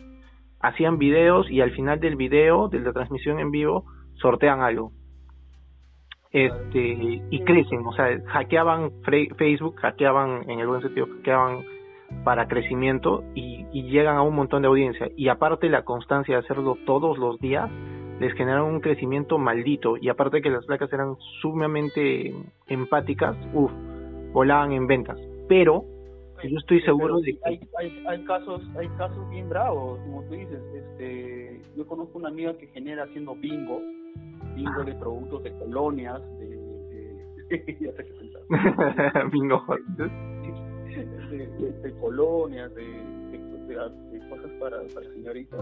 [0.65, 4.93] hacían videos y al final del video, de la transmisión en vivo, sortean algo.
[6.33, 8.91] Este, y crecen, o sea, hackeaban
[9.37, 11.65] Facebook, hackeaban, en el buen sentido, hackeaban
[12.25, 15.09] para crecimiento y, llegan a un montón de audiencia.
[15.17, 17.71] Y aparte la constancia de hacerlo todos los días,
[18.19, 19.97] les generaron un crecimiento maldito.
[20.01, 22.35] Y aparte que las placas eran sumamente
[22.67, 23.71] empáticas, uff,
[24.33, 25.19] volaban en ventas.
[25.49, 25.85] Pero
[26.49, 30.35] yo estoy seguro de que hay, hay, hay, casos hay casos bien bravos como tú
[30.35, 33.81] dices este yo conozco una amiga que genera haciendo bingo
[34.55, 38.15] bingo de productos de colonias de, de ya sé qué
[39.33, 39.65] bingo
[39.97, 45.61] de, de, colonias de, de, cosas para, para señoritas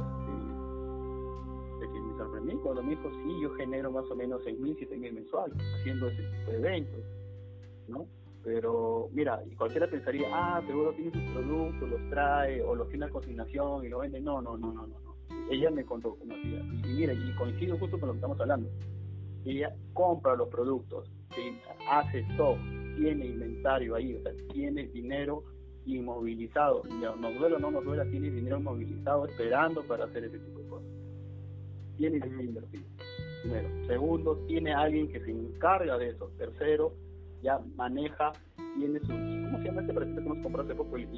[1.80, 4.74] de, que me sorprendí cuando me dijo sí yo genero más o menos seis mil
[4.76, 7.04] siete mil mensuales haciendo ese tipo de eventos
[7.88, 8.06] no
[8.44, 13.06] pero mira, y cualquiera pensaría, ah, seguro tiene sus productos, los trae, o los tiene
[13.06, 14.20] a consignación y lo vende.
[14.20, 14.96] No, no, no, no, no.
[15.50, 16.60] Ella me contó cómo hacía.
[16.60, 18.68] Y, mira, y coincido justo con lo que estamos hablando.
[19.44, 21.10] Ella compra los productos,
[21.90, 22.58] hace stock,
[22.96, 25.42] tiene inventario ahí, o sea, tiene dinero
[25.84, 26.82] inmovilizado.
[26.84, 30.68] Nos duele o no nos duele, tiene dinero inmovilizado esperando para hacer ese tipo de
[30.68, 30.88] cosas.
[31.96, 32.84] Tiene dinero invertido.
[33.42, 33.68] Primero.
[33.86, 36.30] Segundo, tiene alguien que se encarga de eso.
[36.38, 36.94] Tercero,
[37.42, 38.32] ya maneja,
[38.78, 39.08] tiene su...
[39.08, 40.96] ¿Cómo se llama este precio que hemos comprado hace poco?
[40.96, 41.08] El,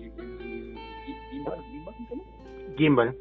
[1.31, 1.63] Gimbal,
[2.77, 3.17] Gimbal,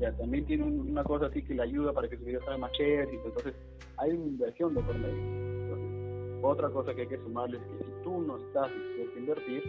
[0.00, 2.72] Ya, también tiene una cosa así que le ayuda para que su video salga más
[2.72, 3.54] chévere, entonces
[3.98, 6.40] hay una inversión de por medio.
[6.42, 9.62] otra cosa que hay que sumarle es que si tú no estás dispuesto a invertir,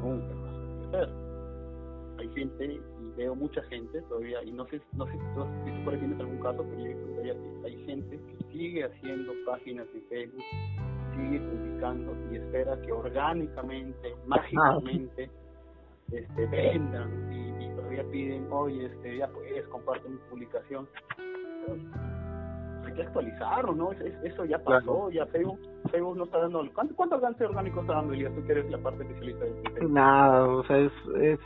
[0.00, 1.08] nunca vas a crecer.
[2.18, 2.80] Hay gente, y
[3.16, 6.00] veo mucha gente todavía, y no sé, no sé si tú, si tú por ahí
[6.00, 7.34] tienes algún caso, pero yo
[7.64, 10.44] hay gente que sigue haciendo páginas en Facebook
[11.16, 15.30] sigue publicando y espera que orgánicamente, mágicamente,
[16.12, 20.86] este, vendan y, todavía piden, oye, este, ya puedes, comparte mi publicación.
[22.84, 23.92] hay que actualizarlo, ¿no?
[23.92, 25.58] eso ya pasó, ya Facebook,
[25.90, 26.64] Facebook no está dando...
[26.72, 28.34] ¿Cuánto, cuánto alcance orgánico está dando, Elías?
[28.34, 30.92] Tú que eres la parte especialista de Nada, o sea, es...
[31.20, 31.38] es...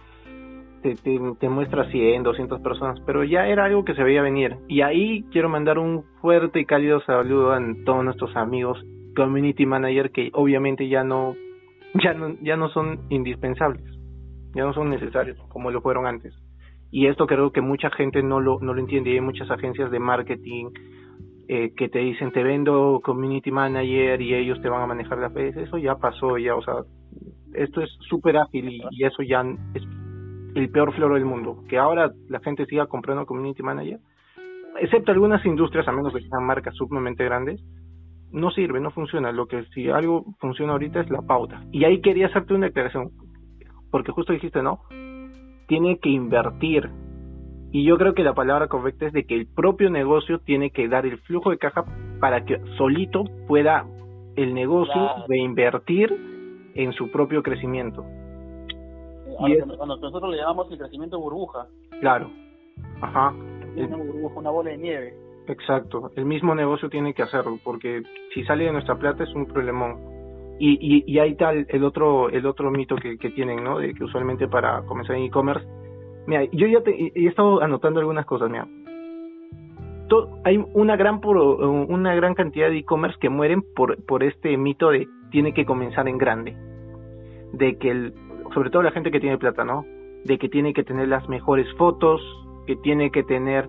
[0.83, 4.57] Te, te, te, muestra 100, 200 personas, pero ya era algo que se veía venir.
[4.67, 8.83] Y ahí quiero mandar un fuerte y cálido saludo a todos nuestros amigos
[9.21, 11.35] community manager que obviamente ya no
[12.03, 13.85] ya no ya no son indispensables
[14.55, 16.35] ya no son necesarios como lo fueron antes.
[16.93, 19.13] Y esto creo que mucha gente no lo no lo entiende.
[19.13, 20.71] Hay muchas agencias de marketing
[21.47, 25.31] eh, que te dicen te vendo community manager y ellos te van a manejar la
[25.31, 26.75] fe eso ya pasó ya o sea
[27.55, 29.83] esto es súper ágil y, y, eso ya es
[30.55, 31.65] el peor floro del mundo.
[31.69, 33.99] Que ahora la gente siga comprando community manager
[34.81, 37.61] excepto algunas industrias a menos que sean marcas sumamente grandes
[38.33, 39.33] no sirve, no funciona.
[39.33, 41.63] Lo que si algo funciona ahorita es la pauta.
[41.73, 43.11] Y ahí quería hacerte una declaración,
[43.91, 44.81] porque justo dijiste, ¿no?
[45.67, 46.91] Tiene que invertir.
[47.73, 50.89] Y yo creo que la palabra correcta es de que el propio negocio tiene que
[50.89, 51.85] dar el flujo de caja
[52.21, 53.87] para que solito pueda
[54.37, 58.05] el negocio de invertir en su propio crecimiento.
[59.47, 61.67] y cuando nosotros le llamamos el crecimiento burbuja.
[62.01, 62.31] Claro.
[63.01, 63.33] Ajá.
[63.77, 65.30] Una burbuja, una bola de nieve.
[65.47, 68.03] Exacto, el mismo negocio tiene que hacerlo, porque
[68.35, 69.99] si sale de nuestra plata es un problemón.
[70.59, 73.79] Y, y, y hay tal, el otro, el otro mito que, que tienen, ¿no?
[73.79, 75.67] De que usualmente para comenzar en e-commerce,
[76.27, 78.69] mira, yo ya te, he estado anotando algunas cosas, mira.
[80.45, 85.09] hay una gran una gran cantidad de e-commerce que mueren por por este mito de
[85.31, 86.57] tiene que comenzar en grande
[87.53, 88.15] de que el,
[88.55, 89.85] sobre todo la gente que tiene plata no
[90.25, 92.21] de que tiene que tener las mejores fotos
[92.67, 93.69] que tiene que tener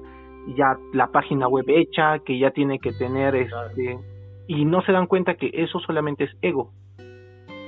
[0.55, 3.99] ya la página web hecha que ya tiene que tener este
[4.47, 6.71] y no se dan cuenta que eso solamente es ego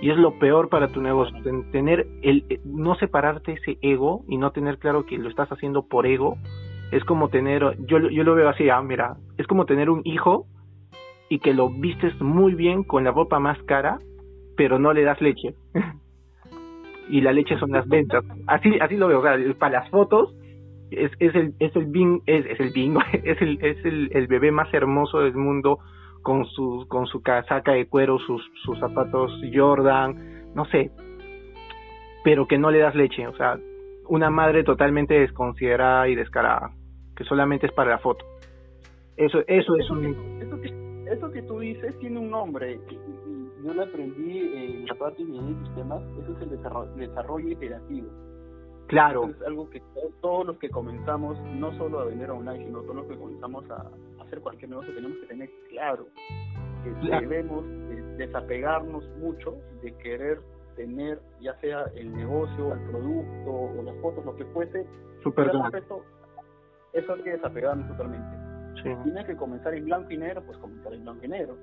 [0.01, 1.35] y es lo peor para tu negocio
[1.71, 6.05] tener el no separarte ese ego y no tener claro que lo estás haciendo por
[6.07, 6.37] ego
[6.93, 10.45] es como tener, yo, yo lo veo así, ah, mira, es como tener un hijo
[11.27, 13.97] y que lo vistes muy bien con la ropa más cara,
[14.55, 15.55] pero no le das leche.
[17.09, 18.23] y la leche son las ventas.
[18.45, 20.35] Así así lo veo, o sea, para las fotos
[20.97, 24.27] es, es el es el bing, es, es el bingo, es el es el, el
[24.27, 25.79] bebé más hermoso del mundo
[26.21, 30.91] con su con su casaca de cuero, sus sus zapatos Jordan, no sé,
[32.23, 33.57] pero que no le das leche, o sea,
[34.07, 36.71] una madre totalmente desconsiderada y descarada
[37.15, 38.25] que solamente es para la foto.
[39.17, 40.05] Eso, eso es un...
[40.41, 40.67] Eso que,
[41.11, 42.79] eso tú dices tiene un nombre.
[43.63, 46.01] yo lo aprendí en la parte de sistemas.
[46.21, 48.07] Eso es el desarrollo, desarrollo iterativo.
[48.87, 49.29] Claro.
[49.29, 49.81] es algo que
[50.21, 53.89] todos los que comenzamos, no solo a vender online, sino todos los que comenzamos a
[54.23, 56.07] hacer cualquier negocio, tenemos que tener claro
[56.83, 57.65] que debemos
[58.17, 60.39] desapegarnos mucho de querer
[60.75, 64.85] tener ya sea el negocio, el producto o las fotos, lo que fuese,
[65.23, 65.51] Super
[66.93, 68.37] eso hay que desapegarnos totalmente.
[68.83, 68.89] Sí.
[69.03, 71.57] Tienes que comenzar en blanco y negro, pues comenzar en blanco y negro.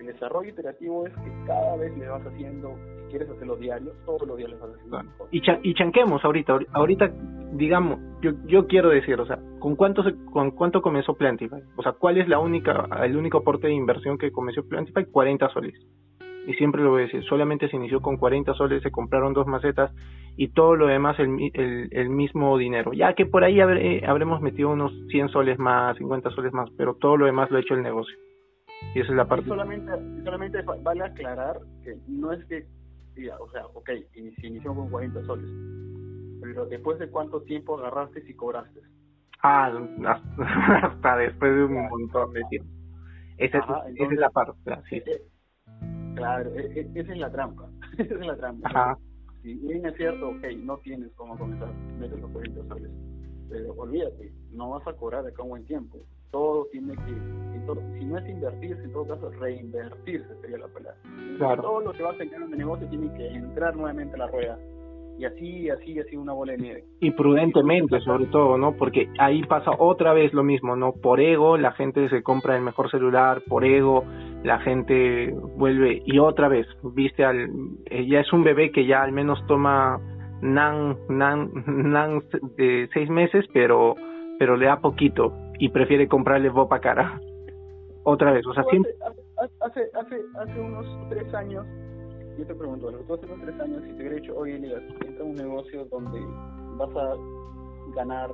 [0.00, 4.26] El desarrollo iterativo es que cada vez le vas haciendo, si quieres hacerlo diario, todos
[4.26, 5.02] los días le vas haciendo.
[5.30, 7.12] Y, y chanquemos ahorita, ahorita
[7.52, 11.62] digamos, yo, yo quiero decir, o sea, ¿con cuánto se, con cuánto comenzó Plantify?
[11.76, 15.04] O sea, ¿cuál es la única, el único aporte de inversión que comenzó Plantify?
[15.04, 15.74] 40 soles
[16.46, 19.46] y siempre lo voy a decir, solamente se inició con 40 soles, se compraron dos
[19.46, 19.92] macetas
[20.36, 21.50] y todo lo demás el,
[21.92, 22.92] el, mismo dinero.
[22.92, 26.94] Ya que por ahí eh, habremos metido unos 100 soles más, 50 soles más, pero
[26.94, 28.16] todo lo demás lo ha hecho el negocio.
[28.94, 29.46] Y esa es la parte.
[29.46, 29.92] solamente,
[30.24, 32.66] solamente vale aclarar que no es que,
[33.38, 33.90] o sea, ok,
[34.40, 35.50] se inició con 40 soles,
[36.40, 38.80] pero después de cuánto tiempo agarraste y cobraste.
[39.42, 39.72] Ah,
[40.82, 42.70] hasta después de un montón de tiempo.
[43.38, 44.52] Esa, es, la parte.
[44.90, 44.96] Sí.
[44.96, 45.22] Eh, eh,
[46.14, 47.70] Claro, e, e, esa es la trampa.
[47.98, 48.98] esa es la trampa.
[49.42, 52.90] Si bien es cierto, ok, no tienes cómo comenzar, metes los 40 soles.
[53.48, 55.98] Pero olvídate, no vas a cobrar acá un buen tiempo.
[56.30, 57.40] Todo tiene que,
[57.98, 60.96] si no es invertirse, en todo caso, reinvertirse sería la palabra.
[61.38, 61.62] Claro.
[61.62, 64.58] Todo lo que vas a en el negocio tiene que entrar nuevamente a la rueda
[65.20, 66.84] y así, así, así una bola de nieve.
[67.00, 68.72] Y prudentemente, sobre todo, ¿no?
[68.72, 70.92] Porque ahí pasa otra vez lo mismo, ¿no?
[70.92, 74.02] Por ego, la gente se compra el mejor celular, por ego,
[74.44, 77.50] la gente vuelve y otra vez, viste, al,
[77.84, 80.00] eh, ya es un bebé que ya al menos toma
[80.40, 82.22] nan, nan, nan
[82.56, 83.96] de seis meses, pero,
[84.38, 87.20] pero le da poquito y prefiere comprarle bopa cara.
[88.02, 88.92] Otra vez, o sea, siempre...
[89.60, 91.64] Hace, hace, hace unos tres años
[92.40, 95.24] yo te pregunto, a los dos tres años, si te hubiera dicho, oye, Elias, entra
[95.24, 96.20] un negocio donde
[96.78, 97.14] vas a
[97.94, 98.30] ganar,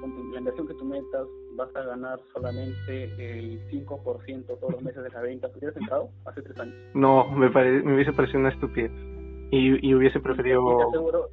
[0.00, 5.02] con la inversión que tú metas, vas a ganar solamente el 5% todos los meses
[5.02, 6.74] de la venta, ¿hubieras entrado hace tres años?
[6.94, 8.92] No, me, me hubiese parecido una estupidez.
[9.50, 10.62] Y, y hubiese preferido...
[10.62, 11.30] Y te, aseguro,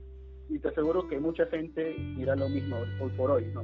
[0.50, 3.64] y te aseguro que mucha gente dirá lo mismo hoy por hoy, ¿no?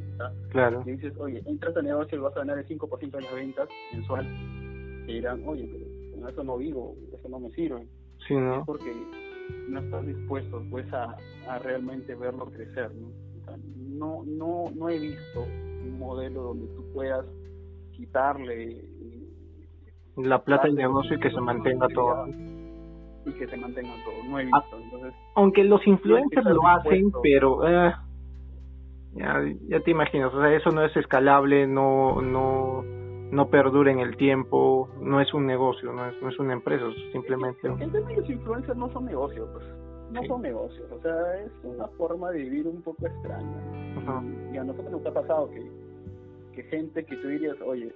[0.49, 0.83] Claro.
[0.83, 3.69] Si dices, oye, entras al negocio y vas a ganar el 5% de las ventas
[3.93, 4.25] mensual,
[5.05, 5.85] te dirán, oye, pero
[6.21, 7.87] con eso no vivo, eso no me sirve.
[8.27, 8.63] Sí, ¿no?
[8.65, 8.93] porque
[9.67, 11.17] no estás dispuesto pues a,
[11.47, 13.09] a realmente verlo crecer, ¿no?
[13.75, 17.25] no, no, no he visto un modelo donde tú puedas
[17.91, 18.85] quitarle
[20.17, 22.27] la plata del negocio y que se mantenga todo
[23.25, 27.11] y que se mantenga todo no he visto ah, entonces aunque los influencers lo hacen
[27.21, 27.93] pero eh,
[29.13, 32.83] ya, ya te imaginas o sea eso no es escalable no no
[33.31, 36.85] no perdura en el tiempo, no es un negocio, no es, no es una empresa,
[37.13, 37.65] simplemente...
[37.67, 39.65] En los influencers no son negocios, pues.
[40.11, 44.51] No son negocios, o sea, es una forma de vivir un poco extraña.
[44.53, 45.71] Y a nosotros nos ha pasado que,
[46.53, 47.93] que gente que tú dirías, oye,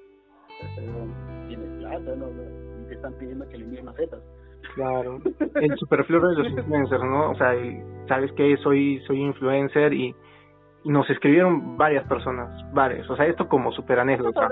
[1.50, 2.28] tienes plata, ¿no?
[2.82, 4.22] Y te están pidiendo que le envíes macetas.
[4.76, 5.20] Claro,
[5.56, 7.32] el superfluo de los influencers, ¿no?
[7.32, 7.54] O sea,
[8.08, 10.14] sabes que soy soy influencer y
[10.86, 13.10] nos escribieron varias personas, varias.
[13.10, 14.50] O sea, esto como super anécdota.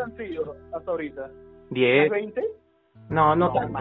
[0.73, 1.29] hasta ahorita?
[1.69, 2.09] ¿10?
[2.09, 2.41] ¿20?
[3.09, 3.79] No, no, tanto.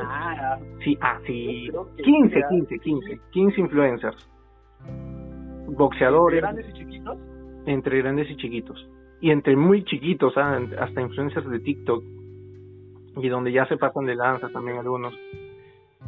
[0.85, 1.71] Sí, ah, sí.
[2.05, 3.21] 15, 15, 15.
[3.31, 4.31] 15 influencers.
[5.69, 6.43] Boxeadores.
[6.43, 7.19] ¿Entre grandes y chiquitos?
[7.67, 8.89] Entre grandes y chiquitos.
[9.21, 10.59] Y entre muy chiquitos, ¿ah?
[10.81, 12.03] hasta influencers de TikTok.
[13.17, 15.15] Y donde ya se pasan de lanzas también algunos.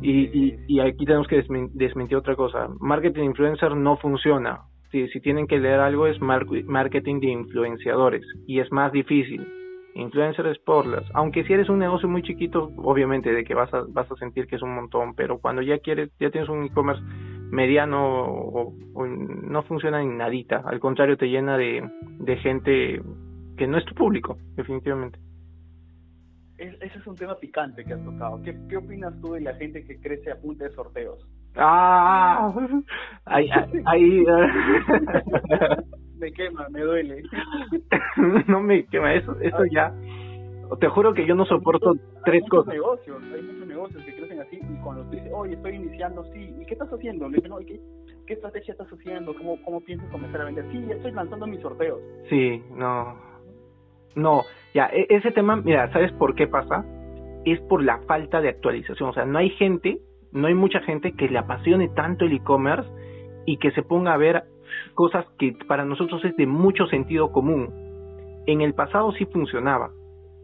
[0.04, 2.68] Y, y, y aquí tenemos que desmentir otra cosa.
[2.78, 4.60] Marketing influencer no funciona
[5.12, 9.46] si, tienen que leer algo es marketing de influenciadores y es más difícil.
[9.94, 13.84] influencers por las, aunque si eres un negocio muy chiquito, obviamente de que vas a,
[13.88, 17.02] vas a sentir que es un montón, pero cuando ya quieres, ya tienes un e-commerce
[17.50, 18.74] mediano o,
[19.06, 21.88] no funciona en nadita, al contrario te llena de,
[22.18, 23.02] de gente
[23.56, 25.18] que no es tu público, definitivamente.
[26.58, 28.40] Ese es un tema picante que has tocado.
[28.42, 31.26] ¿Qué, ¿Qué opinas tú de la gente que crece a punta de sorteos?
[31.56, 32.52] Ah,
[33.26, 33.48] ahí,
[33.86, 34.24] ahí,
[36.18, 37.22] me quema, me duele.
[38.48, 39.94] no me quema, eso, eso ya.
[40.80, 42.74] Te juro que yo no soporto tres cosas.
[42.74, 46.54] Negocios, hay muchos negocios que crecen así y cuando te dicen, oye, estoy iniciando, sí,
[46.60, 47.28] ¿y qué estás haciendo?
[47.28, 47.80] Le dicen, no, ¿qué,
[48.26, 49.34] ¿qué estrategia estás haciendo?
[49.34, 50.64] ¿Cómo, ¿Cómo piensas comenzar a vender?
[50.72, 52.00] Sí, estoy lanzando mis sorteos.
[52.28, 53.33] Sí, no.
[54.16, 54.42] No,
[54.74, 56.84] ya, e, ese tema, mira, ¿sabes por qué pasa?
[57.44, 59.10] Es por la falta de actualización.
[59.10, 59.98] O sea, no hay gente,
[60.32, 62.88] no hay mucha gente que le apasione tanto el e-commerce
[63.46, 64.44] y que se ponga a ver
[64.94, 67.68] cosas que para nosotros es de mucho sentido común.
[68.46, 69.90] En el pasado sí funcionaba.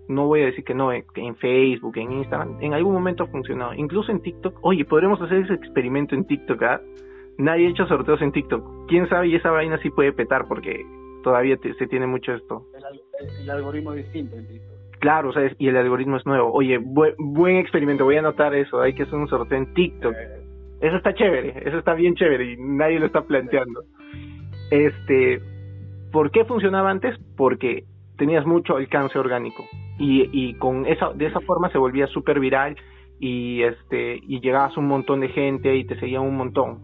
[0.08, 3.74] No voy a decir que no, en Facebook, en Instagram, en algún momento ha funcionado.
[3.74, 6.80] Incluso en TikTok, oye, podremos hacer ese experimento en TikTok, ¿ah?
[7.38, 8.86] Nadie ha hecho sorteos en TikTok.
[8.88, 9.28] ¿Quién sabe?
[9.28, 10.84] Y esa vaina sí puede petar porque
[11.22, 12.66] todavía se tiene mucho esto.
[13.50, 14.70] Algoritmo es distinto en TikTok.
[15.00, 16.52] Claro, o sea, y el algoritmo es nuevo.
[16.52, 18.80] Oye, buen experimento, voy a anotar eso.
[18.80, 20.14] Hay que hacer un sorteo en TikTok.
[20.14, 20.40] Eh.
[20.80, 23.82] Eso está chévere, eso está bien chévere y nadie lo está planteando.
[24.70, 25.40] Este,
[26.12, 27.18] ¿por qué funcionaba antes?
[27.36, 27.84] Porque
[28.16, 29.64] tenías mucho alcance orgánico
[29.98, 32.76] y, y con esa de esa forma se volvía súper viral
[33.18, 36.80] y este y llegabas un montón de gente y te seguían un montón.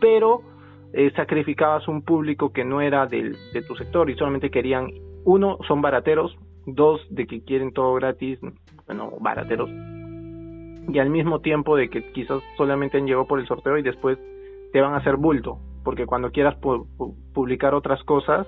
[0.00, 0.42] Pero
[0.92, 4.88] eh, sacrificabas un público que no era del, de tu sector y solamente querían
[5.24, 8.38] uno son barateros, dos de que quieren todo gratis,
[8.86, 9.70] bueno, barateros
[10.86, 14.18] y al mismo tiempo de que quizás solamente han llegado por el sorteo y después
[14.72, 16.56] te van a hacer bulto porque cuando quieras
[17.34, 18.46] publicar otras cosas,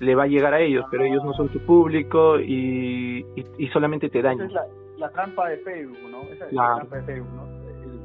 [0.00, 3.24] le va a llegar a ellos, pero ellos no son tu público y,
[3.56, 4.50] y, solamente te dañan.
[4.50, 6.22] Esa es la, trampa de Facebook, ¿no?
[6.22, 7.46] Esa es la trampa de Facebook, ¿no?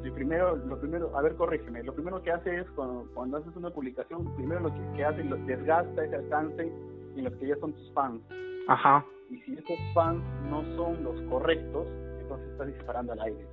[0.06, 3.56] El, primero, lo primero, a ver, corrígeme, lo primero que hace es cuando, cuando haces
[3.56, 6.72] una publicación, primero lo que, que hace, lo, desgasta ese alcance
[7.16, 8.22] en los que ya son tus fans.
[8.68, 9.06] Ajá.
[9.30, 11.88] Y si esos fans no son los correctos,
[12.20, 13.46] entonces estás disparando al aire.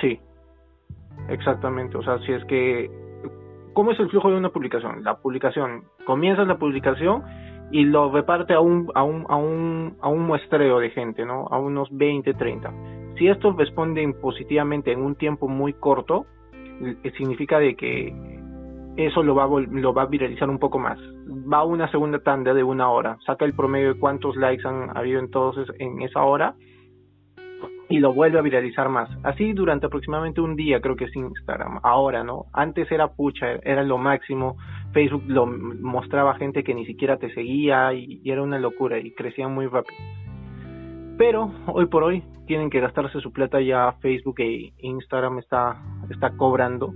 [0.00, 0.20] Sí,
[1.28, 1.96] exactamente.
[1.96, 2.90] O sea, si es que
[3.76, 5.04] ¿Cómo es el flujo de una publicación?
[5.04, 7.22] La publicación, comienzas la publicación
[7.70, 11.46] y lo reparte a un, a un, a un, a un muestreo de gente, ¿no?
[11.50, 12.72] A unos 20, 30.
[13.18, 16.24] Si estos responden positivamente en un tiempo muy corto,
[16.80, 18.14] eh, significa de que
[18.96, 20.98] eso lo va, a, lo va a viralizar un poco más.
[21.52, 25.20] Va una segunda tanda de una hora, saca el promedio de cuántos likes han habido
[25.20, 26.54] entonces en esa hora
[27.88, 29.08] y lo vuelve a viralizar más.
[29.22, 31.80] Así durante aproximadamente un día creo que es Instagram.
[31.82, 32.46] Ahora, ¿no?
[32.52, 34.56] Antes era pucha, era lo máximo.
[34.92, 39.54] Facebook lo mostraba gente que ni siquiera te seguía y, era una locura y crecían
[39.54, 39.98] muy rápido.
[41.18, 46.36] Pero hoy por hoy tienen que gastarse su plata ya Facebook e Instagram está, está
[46.36, 46.92] cobrando.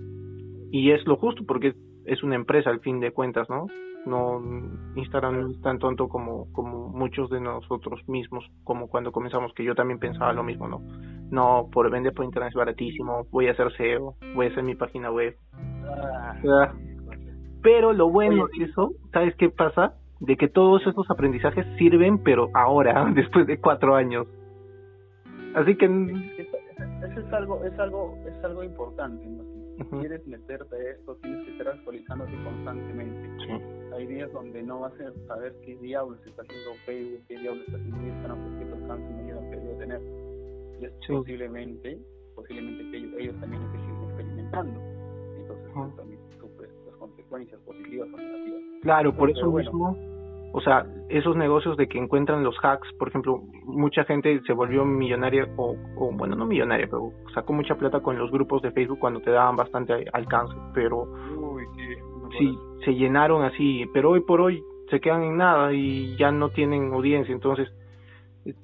[0.73, 3.67] Y es lo justo porque es una empresa al fin de cuentas, ¿no?
[4.07, 4.41] no
[4.97, 9.65] Instagram no es tan tonto como como muchos de nosotros mismos como cuando comenzamos que
[9.65, 10.81] yo también pensaba lo mismo no
[11.31, 14.75] no por vender por internet es baratísimo voy a hacer SEO voy a hacer mi
[14.75, 15.37] página web.
[15.87, 16.73] Ah.
[17.63, 22.49] pero lo bueno de eso sabes qué pasa de que todos estos aprendizajes sirven pero
[22.55, 24.27] ahora después de cuatro años.
[25.55, 29.27] Así que eso es algo es algo es algo importante
[29.85, 34.93] si quieres meterte a esto tienes que estar actualizándote constantemente hay días donde no vas
[35.01, 39.11] a saber qué diablos está haciendo Facebook, qué diablos está haciendo Instagram, porque los alcances
[39.11, 40.01] no llegan a tener.
[40.81, 41.99] Y es posiblemente,
[42.35, 44.81] posiblemente que ellos, también estén experimentando.
[45.37, 48.63] Entonces, uh también sufres las consecuencias positivas o negativas.
[48.83, 49.97] Claro, por eso mismo,
[50.53, 54.85] o sea, esos negocios de que encuentran los hacks, por ejemplo, mucha gente se volvió
[54.85, 58.99] millonaria, o, o bueno, no millonaria, pero sacó mucha plata con los grupos de Facebook
[58.99, 61.03] cuando te daban bastante alcance, pero
[61.39, 61.65] Uy,
[62.39, 66.51] sí, se llenaron así, pero hoy por hoy se quedan en nada y ya no
[66.51, 67.69] tienen audiencia, entonces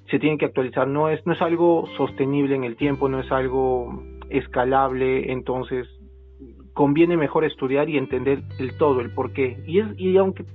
[0.09, 3.31] se tienen que actualizar, no es no es algo sostenible en el tiempo, no es
[3.31, 5.87] algo escalable, entonces
[6.73, 9.63] conviene mejor estudiar y entender el todo, el por qué.
[9.65, 10.45] Y es y aunque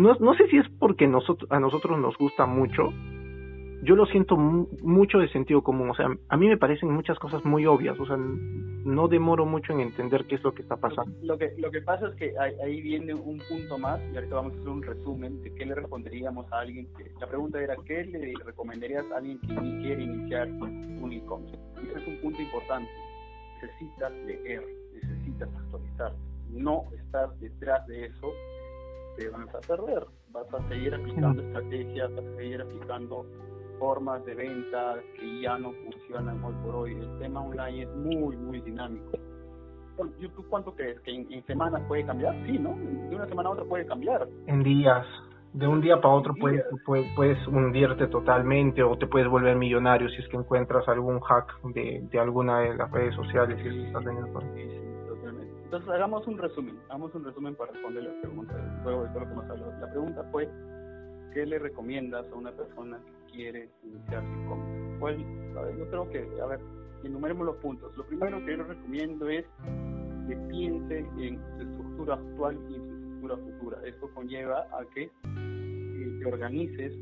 [0.00, 2.90] no, no sé si es porque a nosotros nos gusta mucho,
[3.82, 7.44] yo lo siento mucho de sentido común, o sea, a mí me parecen muchas cosas
[7.44, 11.14] muy obvias, o sea, no demoro mucho en entender qué es lo que está pasando.
[11.22, 14.54] Lo que, lo que pasa es que ahí, viene un punto más, y ahorita vamos
[14.54, 18.02] a hacer un resumen de qué le responderíamos a alguien que, la pregunta era, ¿qué
[18.06, 21.58] le recomendarías a alguien que quiere iniciar un e-commerce?
[21.82, 22.90] Y ese es un punto importante,
[23.60, 26.14] necesitas leer, necesitas actualizar,
[26.50, 28.32] no estar detrás de eso
[29.20, 30.06] te vas a perder.
[30.32, 33.26] Vas a seguir aplicando estrategias, vas a seguir aplicando
[33.78, 36.94] formas de venta que ya no funcionan hoy por hoy.
[36.94, 39.12] El tema online es muy, muy dinámico.
[40.34, 40.98] ¿Tú cuánto crees?
[41.00, 42.34] ¿Que en, semanas puede cambiar?
[42.46, 42.74] Sí, ¿no?
[43.10, 44.26] De una semana a otra puede cambiar.
[44.46, 45.06] En días.
[45.52, 46.64] De un día para otro puedes,
[47.16, 52.06] puedes, hundirte totalmente o te puedes volver millonario si es que encuentras algún hack de,
[52.08, 54.44] de alguna de las redes sociales y estás por
[55.70, 59.26] entonces hagamos un resumen, hagamos un resumen para responder la pregunta, luego de todo lo
[59.26, 59.72] que hemos hablado.
[59.80, 60.48] La pregunta fue,
[61.32, 65.24] ¿qué le recomiendas a una persona que quiere iniciar su e-commerce?
[65.78, 66.58] Yo creo que, a ver,
[67.04, 67.96] enumeremos los puntos.
[67.96, 69.44] Lo primero que yo recomiendo es
[70.26, 73.78] que piense en su estructura actual y en su estructura futura.
[73.86, 76.98] Esto conlleva a que eh, te organices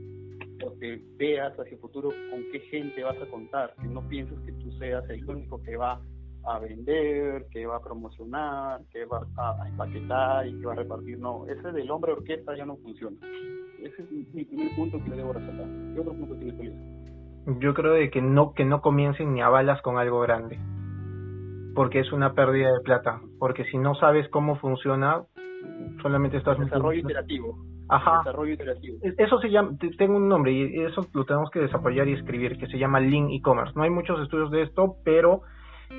[0.63, 4.39] o que veas hacia el futuro con qué gente vas a contar, que no pienses
[4.41, 6.01] que tú seas el único que va a
[6.59, 11.19] vender, que va a promocionar, que va a empaquetar y que va a repartir.
[11.19, 13.17] No, ese del hombre orquesta ya no funciona.
[13.83, 15.67] Ese es mi primer punto que le debo resaltar.
[15.95, 16.75] ¿Qué otro punto tiene Feliz?
[17.61, 20.59] Yo creo de que no que no comiencen ni a balas con algo grande.
[21.75, 23.21] Porque es una pérdida de plata.
[23.39, 25.23] Porque si no sabes cómo funciona,
[26.03, 26.59] solamente estás...
[26.59, 27.57] Desarrollo iterativo.
[27.89, 28.19] Ajá.
[28.19, 28.99] Desarrollo iterativo.
[29.03, 32.67] Eso se llama, tengo un nombre y eso lo tenemos que desarrollar y escribir, que
[32.67, 33.73] se llama Lean E-Commerce.
[33.77, 35.43] No hay muchos estudios de esto, pero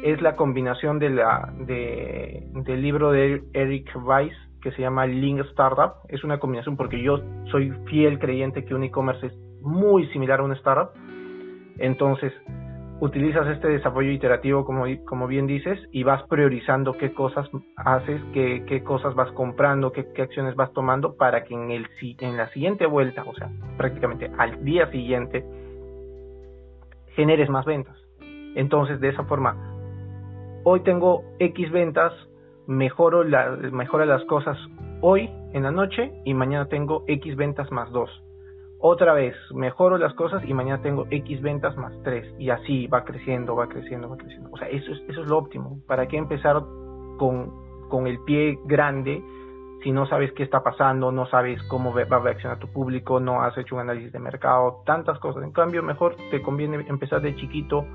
[0.04, 5.40] es la combinación de la, de, del libro de Eric Weiss que se llama Link
[5.52, 5.94] Startup.
[6.08, 7.20] Es una combinación porque yo
[7.52, 10.92] soy fiel creyente que un e-commerce es muy similar a una startup.
[11.78, 12.34] Entonces,
[13.00, 18.64] utilizas este desarrollo iterativo, como, como bien dices, y vas priorizando qué cosas haces, qué,
[18.68, 22.50] qué cosas vas comprando, qué, qué, acciones vas tomando para que en, el, en la
[22.50, 25.46] siguiente vuelta, o sea, prácticamente al día siguiente,
[27.16, 27.96] generes más ventas.
[28.56, 29.79] Entonces, de esa forma,
[30.70, 32.14] hoy tengo X ventas,
[32.68, 33.24] mejoro
[33.72, 34.56] mejora las cosas
[35.02, 38.08] hoy en la noche y mañana tengo X ventas más 2.
[38.78, 42.36] Otra vez, mejoro las cosas y mañana tengo X ventas más 3.
[42.38, 44.50] Y así va creciendo, va creciendo, va creciendo.
[44.52, 45.82] O sea, eso es, eso es lo óptimo.
[45.88, 46.62] ¿Para qué empezar
[47.18, 47.52] con,
[47.90, 49.24] con el pie grande
[49.84, 53.42] si no sabes qué está pasando, no sabes cómo va a reaccionar tu público, no
[53.42, 55.44] has hecho un análisis de mercado, tantas cosas.
[55.44, 57.86] En cambio, mejor te conviene empezar de chiquito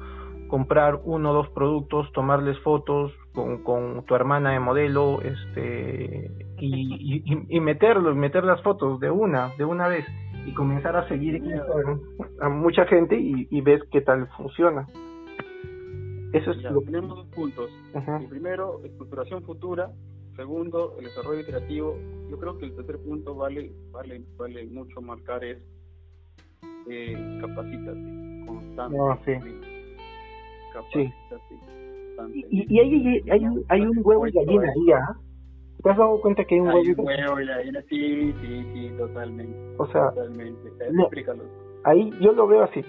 [0.55, 6.30] comprar uno o dos productos, tomarles fotos con, con tu hermana de modelo, este,
[6.61, 10.07] y, y, meterlos, meter las fotos de una, de una vez,
[10.46, 11.42] y comenzar a seguir
[12.40, 14.86] a mucha gente y, ves qué tal funciona.
[16.32, 16.82] Eso es lo...
[16.82, 17.68] Tenemos dos puntos.
[17.92, 19.90] El primero, estructuración futura.
[20.36, 21.98] Segundo, el desarrollo creativo.
[22.30, 25.59] Yo creo que el tercer punto vale, vale, vale mucho marcar es
[26.88, 29.40] eh, capacítate constantemente.
[29.40, 29.73] Sí.
[32.50, 35.16] Y, y, hay, hay, un, hay un huevo y gallina ahí, ¿ah?
[35.82, 37.82] ¿Te has dado cuenta que hay un huevo, y gallina?
[37.88, 39.74] Sí, sí, sí, totalmente.
[39.78, 40.70] O sea, totalmente.
[41.84, 42.82] ahí yo lo veo así.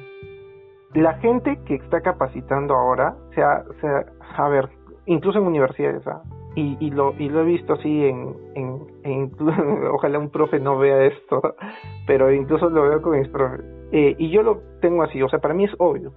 [0.94, 4.06] La gente que está capacitando ahora, sea, sea
[4.38, 4.70] a ver,
[5.08, 6.22] incluso en universidades, ¿ah?
[6.56, 9.32] y, y, lo, y lo he visto así en, en, en,
[9.92, 11.42] ojalá un profe no vea esto,
[12.08, 13.66] pero incluso lo veo con mis profes.
[13.92, 16.14] Eh, y yo lo tengo así, o sea, para mí es obvio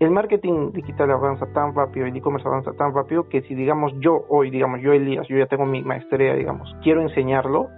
[0.00, 4.24] el marketing digital avanza tan rápido, el e-commerce avanza tan rápido que si digamos yo
[4.30, 7.68] hoy, digamos yo Elías, yo ya tengo mi maestría, digamos, quiero enseñarlo,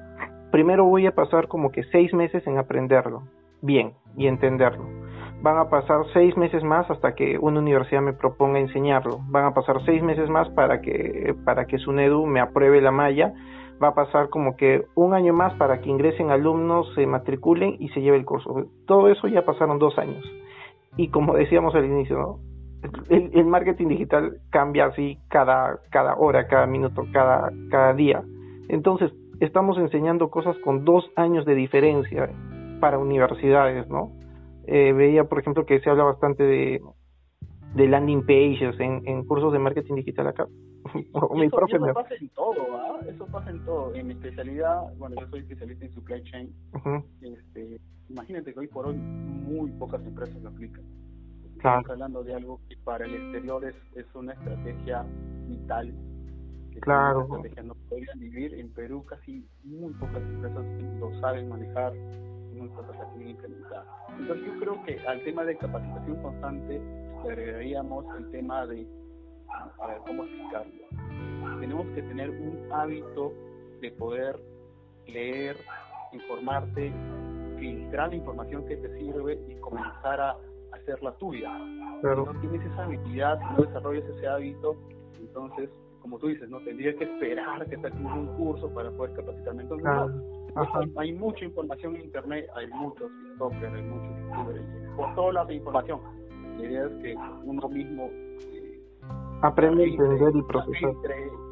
[0.52, 3.24] primero voy a pasar como que seis meses en aprenderlo
[3.60, 4.84] bien y entenderlo.
[5.42, 9.18] Van a pasar seis meses más hasta que una universidad me proponga enseñarlo.
[9.26, 13.34] Van a pasar seis meses más para que, para que SUNEDU me apruebe la malla.
[13.82, 17.88] Va a pasar como que un año más para que ingresen alumnos, se matriculen y
[17.88, 18.66] se lleve el curso.
[18.86, 20.24] Todo eso ya pasaron dos años
[20.97, 22.38] y como decíamos al inicio,
[23.09, 28.22] el, marketing digital cambia así cada, cada hora, cada minuto, cada, cada día.
[28.68, 32.30] Entonces, estamos enseñando cosas con dos años de diferencia
[32.80, 34.12] para universidades, ¿no?
[34.66, 36.80] Eh, veía, por ejemplo, que se habla bastante de,
[37.74, 40.47] de landing pages en, en cursos de marketing digital acá.
[40.95, 43.01] mi eso, eso pasa en todo, ¿ah?
[43.09, 43.95] Eso pasa en todo.
[43.95, 46.53] En mi especialidad, bueno, yo soy especialista en supply chain.
[47.20, 47.80] este,
[48.12, 50.84] imagínate que hoy por hoy muy pocas empresas lo aplican.
[51.56, 55.04] Estamos hablando de algo que para el exterior es, es una estrategia
[55.46, 55.94] vital.
[56.80, 57.26] claro.
[57.26, 58.54] Una estrategia no podrían vivir.
[58.54, 60.64] En Perú casi muy pocas empresas
[60.98, 61.94] lo saben manejar,
[62.54, 63.86] muy pocas la tienen implementada.
[64.18, 66.80] Entonces yo creo que al tema de capacitación constante
[67.24, 68.86] le agregaríamos el tema de,
[69.80, 71.60] a ver, ¿cómo explicarlo?
[71.60, 73.32] Tenemos que tener un hábito
[73.80, 74.40] de poder
[75.06, 75.56] leer,
[76.12, 76.92] informarte
[77.62, 80.36] filtrar la información que te sirve y comenzar a
[80.72, 81.50] hacerla tuya.
[82.02, 84.76] Pero Si no tienes esa habilidad, no desarrollas ese hábito,
[85.20, 89.62] entonces, como tú dices, no tendrías que esperar que saques un curso para poder capacitarme.
[89.62, 89.88] Entonces,
[90.96, 94.64] hay mucha información en internet, hay muchos TikTokers, hay muchos youtubers,
[94.96, 96.00] por todas las información.
[96.58, 98.10] La idea es que uno mismo
[98.52, 98.80] eh,
[99.42, 100.90] aprende a entender y procesar.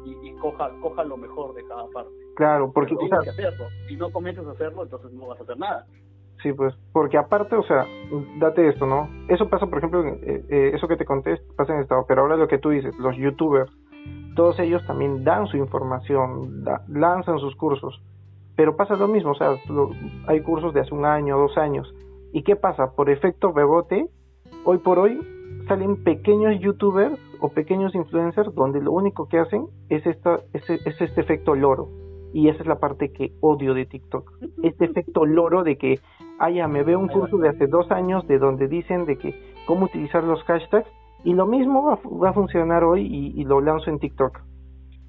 [0.03, 2.11] Y, coja, coja lo mejor de cada parte.
[2.35, 2.95] Claro, porque...
[3.87, 5.87] Si no comienzas a hacerlo, entonces no vas a hacer nada.
[6.41, 7.85] Sí, pues, porque aparte, o sea,
[8.39, 9.09] date esto, ¿no?
[9.27, 12.35] Eso pasa, por ejemplo, eh, eh, eso que te conté pasa en Estado, pero ahora
[12.35, 13.71] lo que tú dices, los youtubers,
[14.35, 18.01] todos ellos también dan su información, lanzan sus cursos,
[18.55, 19.55] pero pasa lo mismo, o sea,
[20.27, 21.93] hay cursos de hace un año, dos años,
[22.33, 22.95] ¿y qué pasa?
[22.95, 24.07] Por efecto bebote,
[24.65, 25.19] hoy por hoy
[25.67, 31.01] salen pequeños youtubers o pequeños influencers donde lo único que hacen es, esta, es, es
[31.01, 31.89] este efecto loro.
[32.33, 34.31] Y esa es la parte que odio de TikTok.
[34.63, 35.99] Este efecto loro de que,
[36.39, 39.35] ah, ya, me veo un curso de hace dos años de donde dicen de que
[39.67, 40.87] cómo utilizar los hashtags
[41.23, 44.39] y lo mismo va, a funcionar hoy y, lo lanzo en TikTok.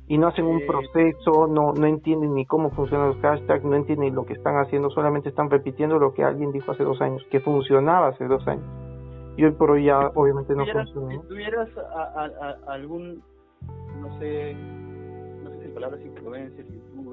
[0.09, 4.15] Y no hacen un proceso, no, no entienden ni cómo funcionan los hashtags, no entienden
[4.15, 7.41] lo que están haciendo, solamente están repitiendo lo que alguien dijo hace dos años, que
[7.41, 8.67] funcionaba hace dos años.
[9.37, 11.11] Y hoy por hoy ya obviamente no funciona.
[11.11, 11.69] Si tuvieras
[12.67, 13.23] algún,
[14.01, 14.55] no sé,
[15.43, 16.67] no sé si palabras influencer,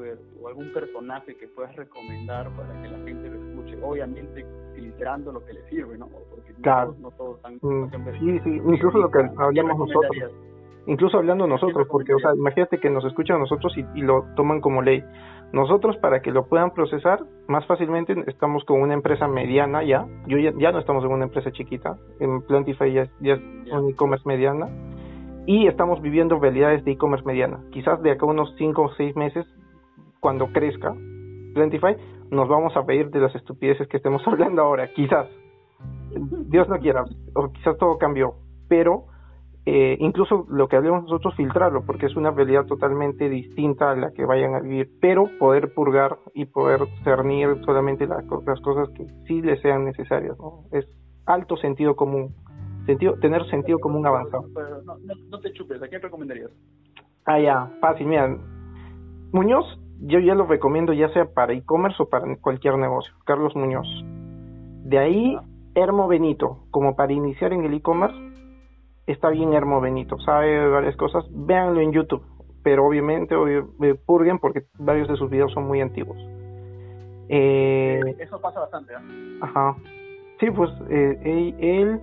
[0.10, 4.46] youtuber o algún personaje que puedas recomendar para que la gente lo escuche, obviamente
[4.76, 6.08] filtrando lo que le sirve, ¿no?
[6.08, 6.96] Porque claro.
[7.00, 10.32] no, todos están mm, Sí, sí, incluso lo que hablamos nosotros.
[10.86, 14.26] Incluso hablando nosotros, porque, o sea, imagínate que nos escuchan a nosotros y, y, lo
[14.36, 15.04] toman como ley.
[15.52, 20.08] Nosotros, para que lo puedan procesar más fácilmente, estamos con una empresa mediana ya.
[20.26, 21.98] Yo ya, ya no estamos en una empresa chiquita.
[22.20, 24.68] En Plantify ya, ya es un e-commerce mediana.
[25.46, 27.60] Y estamos viviendo realidades de e-commerce mediana.
[27.72, 29.46] Quizás de acá unos 5 o 6 meses,
[30.20, 30.94] cuando crezca
[31.54, 31.96] Plantify,
[32.32, 35.28] nos vamos a pedir de las estupideces que estemos hablando ahora, quizás.
[36.48, 37.06] Dios no quiera,
[37.36, 38.34] o quizás todo cambió,
[38.68, 39.06] pero
[39.66, 44.12] eh, incluso lo que hablemos nosotros filtrarlo, porque es una realidad totalmente distinta a la
[44.12, 49.42] que vayan a vivir, pero poder purgar y poder cernir solamente las, cosas que sí
[49.42, 50.64] les sean necesarias, ¿no?
[50.72, 50.86] Es
[51.26, 52.34] alto sentido común,
[52.86, 54.48] sentido, tener sentido común avanzado.
[54.86, 54.98] no,
[55.30, 56.52] no, te chupes, ¿a quién recomendarías?
[57.26, 58.36] Ah, ya, fácil, mira,
[59.32, 63.14] Muñoz yo ya lo recomiendo ya sea para e-commerce o para cualquier negocio.
[63.26, 63.88] Carlos Muñoz.
[64.84, 65.38] De ahí,
[65.76, 68.18] Hermo Benito, como para iniciar en el e-commerce,
[69.08, 72.24] está bien Hermo Benito, sabe varias cosas, véanlo en YouTube,
[72.64, 73.36] pero obviamente
[73.82, 76.18] eh, purguen porque varios de sus videos son muy antiguos.
[77.30, 79.40] Eh, Eso pasa bastante, ¿eh?
[79.42, 79.76] Ajá.
[80.40, 82.00] Sí, pues eh, él,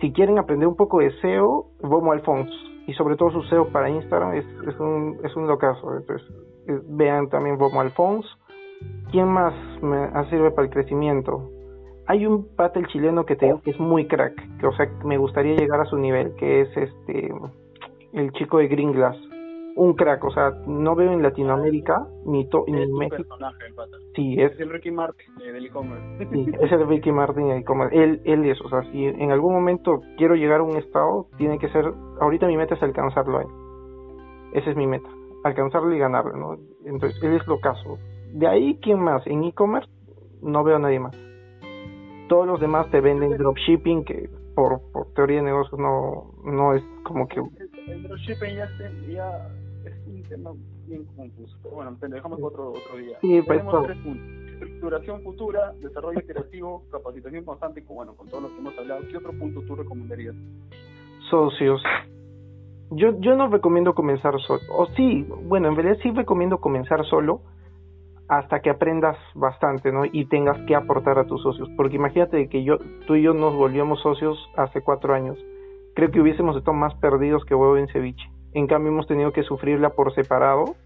[0.00, 2.52] si quieren aprender un poco de SEO, Bomo Alfonso,
[2.86, 5.96] y sobre todo su SEO para Instagram es, es un, es un locazo.
[5.96, 6.26] Entonces,
[6.66, 8.28] vean también como Alphonse.
[9.10, 11.50] ¿Quién más me sirve para el crecimiento?
[12.06, 15.18] Hay un patel chileno que te digo que es muy crack, que o sea, me
[15.18, 17.32] gustaría llegar a su nivel, que es este
[18.12, 19.16] el chico de Green Glass.
[19.74, 23.36] Un crack, o sea, no veo en Latinoamérica ni, to, ni en México.
[24.14, 26.28] Sí, es, el Ricky Martin del e-commerce.
[26.30, 27.96] Sí, es el Ricky Martin del e-commerce.
[27.96, 31.58] Él, él es, o sea, si en algún momento quiero llegar a un estado, tiene
[31.58, 31.90] que ser,
[32.20, 33.48] ahorita mi meta es alcanzarlo a él.
[34.52, 35.08] Esa es mi meta
[35.44, 36.58] alcanzarlo y ganarlo, ¿no?
[36.84, 37.98] Entonces, él es lo caso.
[38.32, 39.26] De ahí, ¿quién más?
[39.26, 39.90] En e-commerce
[40.40, 41.16] no veo a nadie más.
[42.28, 46.82] Todos los demás te venden dropshipping, que por, por teoría de negocios no, no es
[47.04, 47.40] como que...
[47.86, 48.68] El, dropshipping ya,
[49.08, 49.48] ya,
[49.84, 50.52] es un tema
[50.86, 53.18] bien confuso, pero bueno, dejamos otro, otro día.
[53.20, 54.52] Sí, pues Tenemos tres puntos.
[54.52, 59.16] Estructuración futura, desarrollo creativo, capacitación constante, y bueno, con todo lo que hemos hablado, ¿qué
[59.16, 60.34] otro punto tú recomendarías?
[61.30, 61.82] Socios
[62.94, 64.60] yo, yo no recomiendo comenzar solo.
[64.70, 67.40] O sí, bueno, en realidad sí recomiendo comenzar solo
[68.28, 70.04] hasta que aprendas bastante, ¿no?
[70.04, 71.68] Y tengas que aportar a tus socios.
[71.76, 75.38] Porque imagínate que yo, tú y yo nos volvíamos socios hace cuatro años.
[75.94, 78.24] Creo que hubiésemos estado más perdidos que huevo en ceviche.
[78.54, 80.76] En cambio, hemos tenido que sufrirla por separado.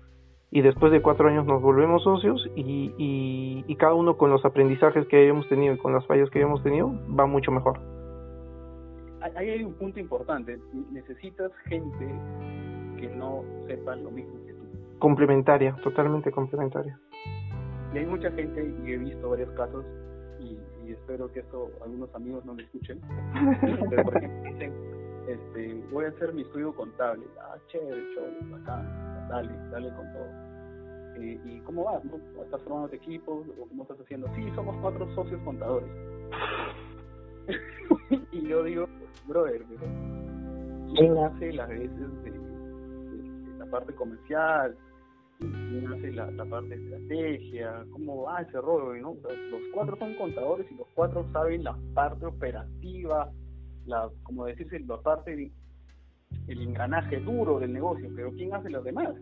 [0.50, 4.44] Y después de cuatro años nos volvemos socios y, y, y cada uno con los
[4.44, 7.95] aprendizajes que hayamos tenido y con las fallas que hayamos tenido va mucho mejor
[9.20, 10.58] ahí hay un punto importante.
[10.90, 12.06] Necesitas gente
[12.98, 14.64] que no sepa lo mismo que tú.
[14.98, 16.98] Complementaria, totalmente complementaria.
[17.94, 19.84] Y hay mucha gente, y he visto varios casos,
[20.40, 20.58] y,
[20.90, 23.00] espero que esto algunos amigos no me escuchen,
[23.90, 24.72] pero por ejemplo dicen,
[25.28, 27.24] este, voy a hacer mi estudio contable.
[27.40, 30.46] Ah, chévere, chévere, acá, dale, dale con todo.
[31.16, 32.02] Eh, ¿Y cómo vas?
[32.44, 33.44] ¿Estás formando tu equipo?
[33.58, 34.28] ¿O cómo estás haciendo?
[34.34, 35.88] Sí, somos cuatro socios contadores.
[38.32, 38.88] y yo digo,
[39.26, 39.62] brother,
[40.94, 42.32] ¿quién hace las veces de,
[43.58, 44.76] la parte comercial?
[45.38, 47.84] ¿Quién hace la, parte de estrategia?
[47.90, 49.00] ¿Cómo va ese rollo?
[49.00, 49.16] ¿no?
[49.50, 53.30] los cuatro son contadores y los cuatro saben la parte operativa,
[53.84, 55.52] la, como decirse, la parte,
[56.48, 59.14] el engranaje duro del negocio, pero ¿quién hace los demás?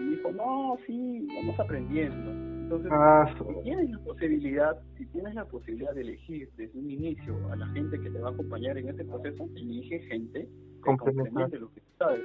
[0.00, 5.46] Y dijo, no, sí, vamos aprendiendo Entonces, ah, si tienes la posibilidad, si tienes la
[5.46, 8.90] posibilidad de elegir desde un inicio a la gente que te va a acompañar en
[8.90, 10.46] este proceso, elige gente
[10.82, 12.20] complemente lo que tú sabes.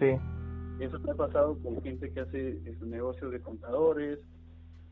[0.00, 0.16] Sí.
[0.80, 4.18] Eso te ha pasado con gente que hace su negocio de contadores,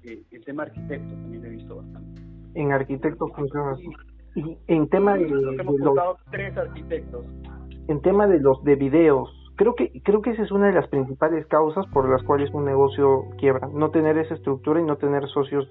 [0.04, 2.22] eh, el tema arquitecto también he visto bastante.
[2.54, 3.76] En arquitectos funciona
[4.36, 7.26] Y en tema de, los tres arquitectos.
[7.88, 10.88] En tema de los de videos, creo que creo que esa es una de las
[10.88, 15.26] principales causas por las cuales un negocio quiebra, no tener esa estructura y no tener
[15.28, 15.68] socios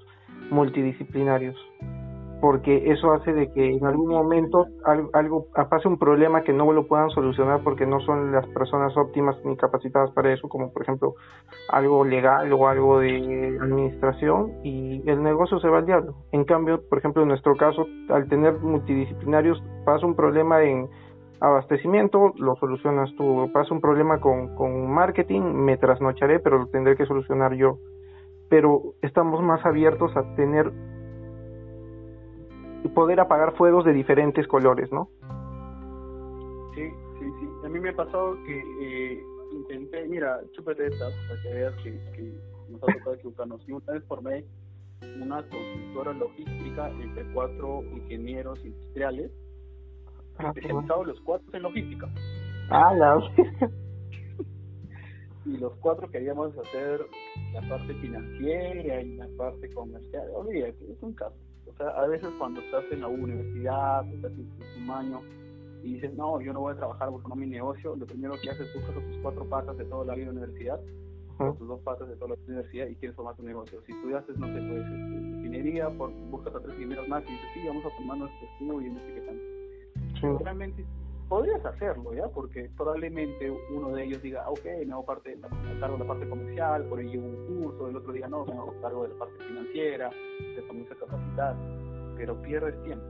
[0.49, 1.57] multidisciplinarios
[2.41, 4.65] porque eso hace de que en algún momento
[5.13, 9.37] algo, pase un problema que no lo puedan solucionar porque no son las personas óptimas
[9.45, 11.13] ni capacitadas para eso, como por ejemplo
[11.69, 16.15] algo legal o algo de administración y el negocio se va al diablo.
[16.31, 20.89] En cambio, por ejemplo, en nuestro caso, al tener multidisciplinarios, pasa un problema en
[21.41, 23.49] abastecimiento, lo solucionas tú.
[23.51, 27.79] Pasa un problema con, con marketing, me trasnocharé, pero lo tendré que solucionar yo.
[28.49, 30.71] Pero estamos más abiertos a tener
[32.83, 35.09] y poder apagar fuegos de diferentes colores, ¿no?
[36.75, 36.89] Sí,
[37.19, 37.49] sí, sí.
[37.65, 42.33] A mí me ha pasado que eh, intenté, mira, chúpete esta, para que veas que,
[42.69, 43.67] nos ha tocado equivocarnos.
[43.67, 44.45] Y una vez formé
[45.21, 49.31] una consultora logística entre cuatro ingenieros industriales,
[50.47, 52.09] especializados los cuatro en logística.
[52.69, 53.21] Ah, la
[55.45, 57.01] y los cuatro queríamos hacer
[57.53, 60.27] la parte financiera y la parte comercial.
[60.33, 61.35] Olvídate, es un caso.
[61.67, 64.49] O sea, a veces cuando estás en la universidad, estás en
[64.85, 65.21] tu año
[65.83, 68.49] y dices, no, yo no voy a trabajar porque no mi negocio, lo primero que
[68.49, 70.79] haces es buscas tus cuatro patas de toda la vida universidad,
[71.37, 73.81] tus dos patas de toda la universidad y quieres formar tu negocio.
[73.87, 77.47] Si estudiaste, no sé, pues este, ingeniería, por, buscas a tres primeros más y dices,
[77.53, 79.43] sí, vamos a formar nuestro estudio y no sé qué tanto.
[80.21, 80.85] Realmente
[81.27, 82.27] podrías hacerlo, ¿ya?
[82.27, 86.29] Porque probablemente uno de ellos diga, ok, me hago parte, me cargo de la parte
[86.29, 89.43] comercial, por ello un curso, el otro día no, me hago cargo de la parte
[89.45, 90.09] financiera,
[90.55, 91.55] te comienza a capacitar,
[92.17, 93.05] pero pierdes tiempo.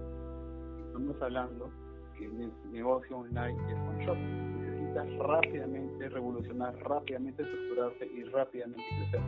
[0.85, 1.71] Estamos hablando
[2.15, 4.17] que el negocio online es one shot.
[4.17, 9.21] Necesitas rápidamente revolucionar, rápidamente estructurarse y rápidamente crecer.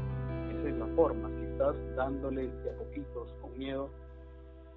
[0.51, 1.31] Esa es la forma.
[1.41, 3.89] Estás dándole de a poquitos con miedo,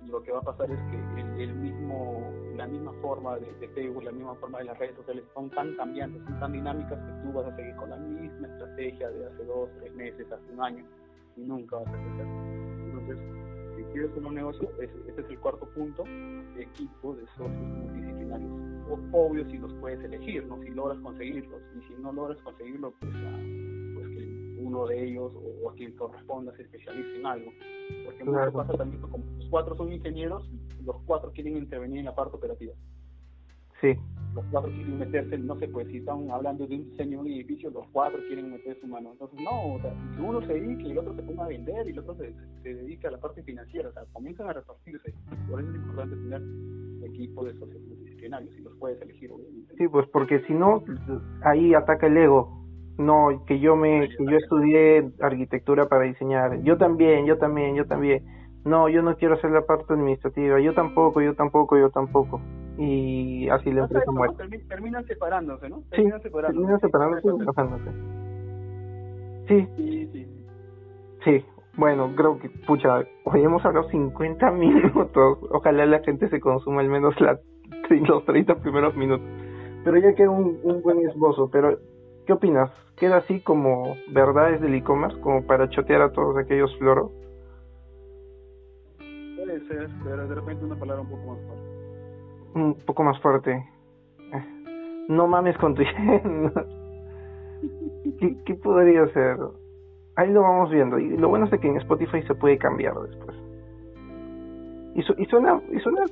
[0.08, 4.12] lo que va a pasar es que el, mismo, la misma forma de, Facebook, la
[4.12, 7.46] misma forma de las redes sociales son tan cambiantes, son tan dinámicas que tú vas
[7.46, 10.84] a seguir con la misma estrategia de hace dos, tres meses, hace un año
[11.36, 12.26] y nunca vas a crecer.
[12.26, 13.18] Entonces,
[13.76, 16.04] si quieres un negocio, ese, es el cuarto punto,
[16.56, 18.50] equipo de socios multidisciplinarios.
[19.12, 20.62] Obvio si los puedes elegir, ¿no?
[20.62, 23.65] si logras conseguirlos, y si no logras conseguirlo, pues, ah,
[24.66, 27.52] uno de ellos o, a quien corresponda se especialice en algo.
[28.04, 30.48] Porque mucho pasa también como los cuatro son ingenieros,
[30.84, 32.72] los cuatro quieren intervenir en la parte operativa.
[33.80, 33.94] Sí.
[34.34, 37.32] Los cuatro quieren meterse, no sé, pues si están hablando de un diseño de un
[37.32, 39.12] edificio, los cuatro quieren meter su mano.
[39.12, 41.86] Entonces, no, o sea, si uno se dedica y el otro se ponga a vender
[41.86, 45.14] y el otro se, se dedica a la parte financiera, o sea, comienzan a repartirse.
[45.48, 46.42] Por eso es importante tener
[47.04, 49.74] equipo de socios multidisciplinarios y los puedes elegir, obviamente.
[49.76, 50.82] Sí, pues porque si no,
[51.42, 52.65] ahí ataca el ego
[52.98, 56.62] no, que yo me, que yo estudié arquitectura para diseñar.
[56.62, 58.24] Yo también, yo también, yo también.
[58.64, 60.58] No, yo no quiero hacer la parte administrativa.
[60.60, 62.40] Yo tampoco, yo tampoco, yo tampoco.
[62.78, 64.34] Y así la empresa muere.
[64.68, 65.82] Terminan separándose, ¿no?
[65.90, 66.58] Terminan separándose.
[66.58, 67.90] Terminan separándose y enojándose.
[69.48, 69.68] Sí.
[69.76, 70.26] Sí, sí.
[71.24, 71.44] Sí.
[71.76, 75.38] Bueno, creo que, pucha, hoy hemos hablado 50 minutos.
[75.50, 77.38] Ojalá la gente se consuma al menos la,
[77.90, 79.26] los 30 primeros minutos.
[79.84, 81.50] Pero ya queda un, un buen esbozo.
[81.50, 81.78] Pero
[82.26, 82.70] ¿Qué opinas?
[82.96, 87.12] ¿Queda así como verdades del e-commerce, como para chotear a todos aquellos floros?
[88.98, 91.62] Puede ser, pero de repente una palabra un poco más fuerte.
[92.54, 93.64] Un poco más fuerte.
[95.08, 95.82] No mames con tu...
[98.18, 99.36] ¿Qué, ¿Qué podría ser?
[100.16, 100.98] Ahí lo vamos viendo.
[100.98, 103.36] Y lo bueno es que en Spotify se puede cambiar después.
[104.96, 106.06] Y, y suena, y suena,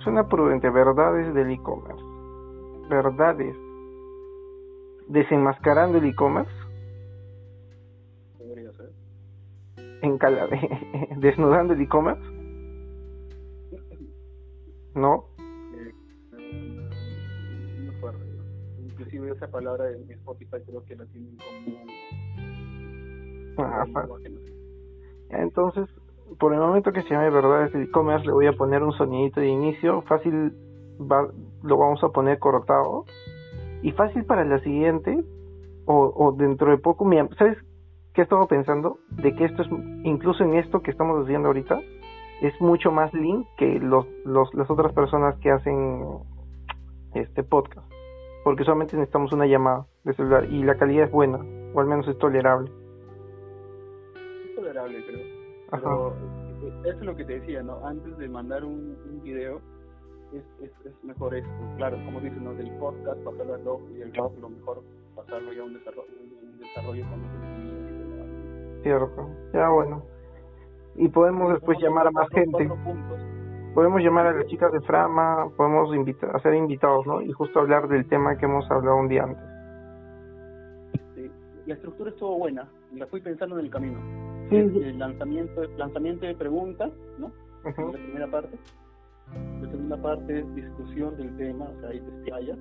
[0.00, 2.04] suena prudente, verdades del e-commerce.
[2.90, 3.56] Verdades
[5.08, 6.50] desenmascarando el e-commerce.
[8.38, 8.90] Podría ser.
[10.02, 10.18] En
[11.20, 12.22] desnudando el e-commerce.
[14.94, 15.24] ¿No?
[15.38, 15.92] Eh,
[17.84, 18.24] no fuerte.
[18.82, 21.76] Inclusive esa palabra en Spotify creo que la tienen como...
[23.58, 23.86] Ah,
[25.30, 25.88] entonces,
[26.38, 29.40] por el momento que se llame verdad el e-commerce, le voy a poner un sonidito
[29.40, 30.02] de inicio.
[30.02, 30.52] Fácil,
[30.98, 33.04] lo vamos a poner cortado
[33.82, 35.22] y fácil para la siguiente
[35.86, 37.56] o, o dentro de poco, mira, ¿sabes
[38.14, 38.98] qué he estado pensando?
[39.10, 39.68] De que esto es,
[40.04, 41.78] incluso en esto que estamos haciendo ahorita,
[42.42, 46.04] es mucho más lean que los, los, las otras personas que hacen
[47.14, 47.86] este podcast.
[48.44, 51.38] Porque solamente necesitamos una llamada de celular y la calidad es buena,
[51.74, 52.70] o al menos es tolerable.
[54.48, 55.20] Es tolerable, creo
[55.70, 56.14] Pero
[56.84, 57.84] eso es lo que te decía, ¿no?
[57.86, 59.60] Antes de mandar un, un video,
[60.32, 61.50] es, es, es, mejor esto.
[61.76, 62.54] Claro, como dicen, ¿no?
[62.54, 64.82] Del podcast pasarlo al blog y el blog lo mejor
[65.14, 66.12] pasarlo ya a un desarrollo,
[66.42, 70.02] un desarrollo con Cierto, ya bueno.
[70.96, 72.70] Y podemos después llamar a más gente.
[73.74, 77.20] Podemos llamar a las chicas de Frama, podemos invitar, hacer invitados, ¿no?
[77.20, 79.44] Y justo hablar del tema que hemos hablado un día antes.
[81.14, 81.30] Sí,
[81.66, 84.00] la estructura estuvo buena, la fui pensando en el camino.
[84.48, 87.30] Sí, El lanzamiento, lanzamiento de preguntas, ¿no?
[87.64, 88.56] La primera parte
[89.32, 92.56] la segunda parte es discusión del tema, o sea, ahí te estalla.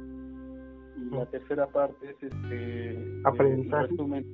[0.97, 3.87] Y la tercera parte es este aprendizaje.
[3.87, 4.25] resumen,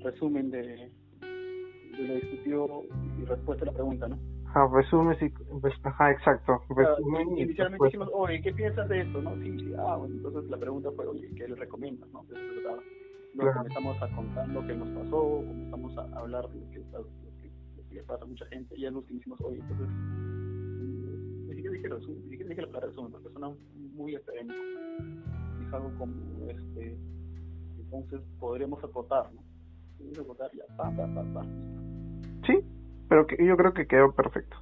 [0.00, 2.82] resumen de, de lo discutido
[3.20, 4.18] y respuesta a la pregunta, ¿no?
[4.46, 5.26] Ajá, resumen, sí,
[5.82, 6.62] ajá, exacto.
[6.74, 9.20] Resumen y inicialmente dijimos, oye, ¿qué piensas de esto?
[9.20, 9.34] ¿No?
[9.36, 12.08] Sí, sí, ah, bueno, entonces la pregunta fue, oye, ¿qué le recomiendas?
[12.12, 12.22] ¿no?
[12.22, 12.48] Entonces,
[13.34, 13.68] Luego claro.
[13.68, 17.04] comenzamos a contar lo que nos pasó, comenzamos a hablar de lo que, lo
[17.36, 19.88] que, lo que le pasa a mucha gente, y ya nos hicimos, oye, entonces
[21.82, 23.50] dije dije la palabra resumen, porque suena
[23.94, 24.54] muy académico.
[25.66, 26.14] Es algo como,
[26.48, 26.96] este,
[27.78, 29.42] entonces podremos acotar, ¿no?
[29.96, 31.46] Podemos acotar ya, pa, pa, pa, pa.
[32.46, 32.64] Sí,
[33.08, 34.56] pero que, yo creo que quedó perfecto.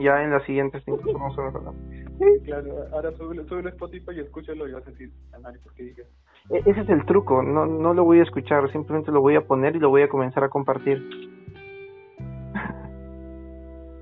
[0.00, 1.74] Ya en las siguientes cinco vamos a hablar.
[2.18, 2.44] Sí.
[2.44, 5.84] Claro, ahora sube, sube el Spotify y escúchalo y vas a decir, nadie ¿por qué
[5.84, 6.02] dije?
[6.50, 9.46] E, ese es el truco, no, no lo voy a escuchar, simplemente lo voy a
[9.46, 10.98] poner y lo voy a comenzar a compartir.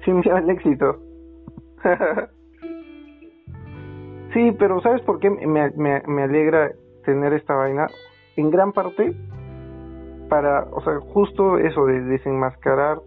[0.05, 1.06] Sin miedo al éxito.
[4.35, 6.73] sí, pero ¿sabes por qué me, me, me alegra
[7.05, 7.87] tener esta vaina?
[8.37, 9.15] En gran parte
[10.29, 12.99] para, o sea, justo eso de desenmascarar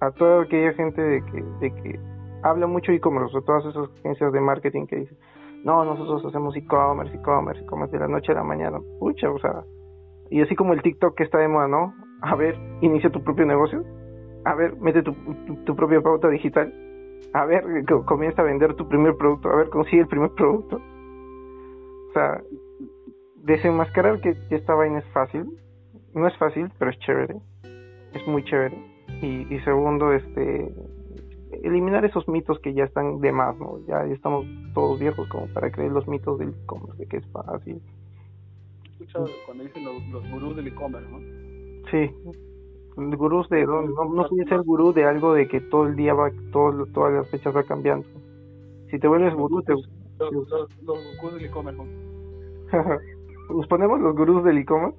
[0.00, 2.00] a toda aquella gente de que, de que
[2.42, 5.16] habla mucho e-commerce, todas esas agencias de marketing que dicen,
[5.64, 9.62] no, nosotros hacemos e-commerce, e-commerce, e-commerce de la noche a la mañana, pucha, o sea,
[10.30, 11.94] y así como el TikTok que está de moda, ¿no?
[12.22, 13.84] A ver, inicia tu propio negocio,
[14.44, 15.12] a ver, mete tu,
[15.46, 16.72] tu, tu propia pauta digital,
[17.32, 17.64] a ver,
[18.04, 20.76] comienza a vender tu primer producto, a ver, consigue el primer producto.
[20.76, 22.42] O sea,
[23.36, 25.58] desenmascarar que esta vaina es fácil,
[26.14, 27.36] no es fácil, pero es chévere,
[28.12, 28.76] es muy chévere.
[29.22, 30.74] Y, y segundo, este,
[31.62, 33.78] eliminar esos mitos que ya están de más, ¿no?
[33.86, 37.80] Ya, estamos todos viejos como para creer los mitos del e-commerce, de que es fácil.
[38.84, 41.18] escuchado cuando dicen los, los gurús del e-commerce, ¿no?
[41.90, 42.10] Sí,
[42.96, 46.30] gurús de no, no puede ser gurú de algo de que todo el día va
[46.52, 48.06] todo, todas las fechas va cambiando.
[48.90, 49.88] Si te vuelves gurú te los,
[50.18, 51.82] los, gurús del e-commerce
[53.50, 54.98] nos ponemos los gurús del e-commerce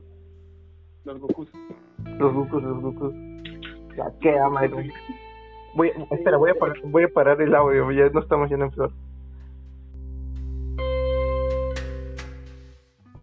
[1.06, 1.50] los Gokus.
[2.18, 3.14] Los Gokus los Gokus.
[3.98, 4.92] Ya queda madre.
[5.76, 8.72] Voy espera voy a parar, voy a parar el audio ya no estamos yendo en
[8.72, 8.92] flor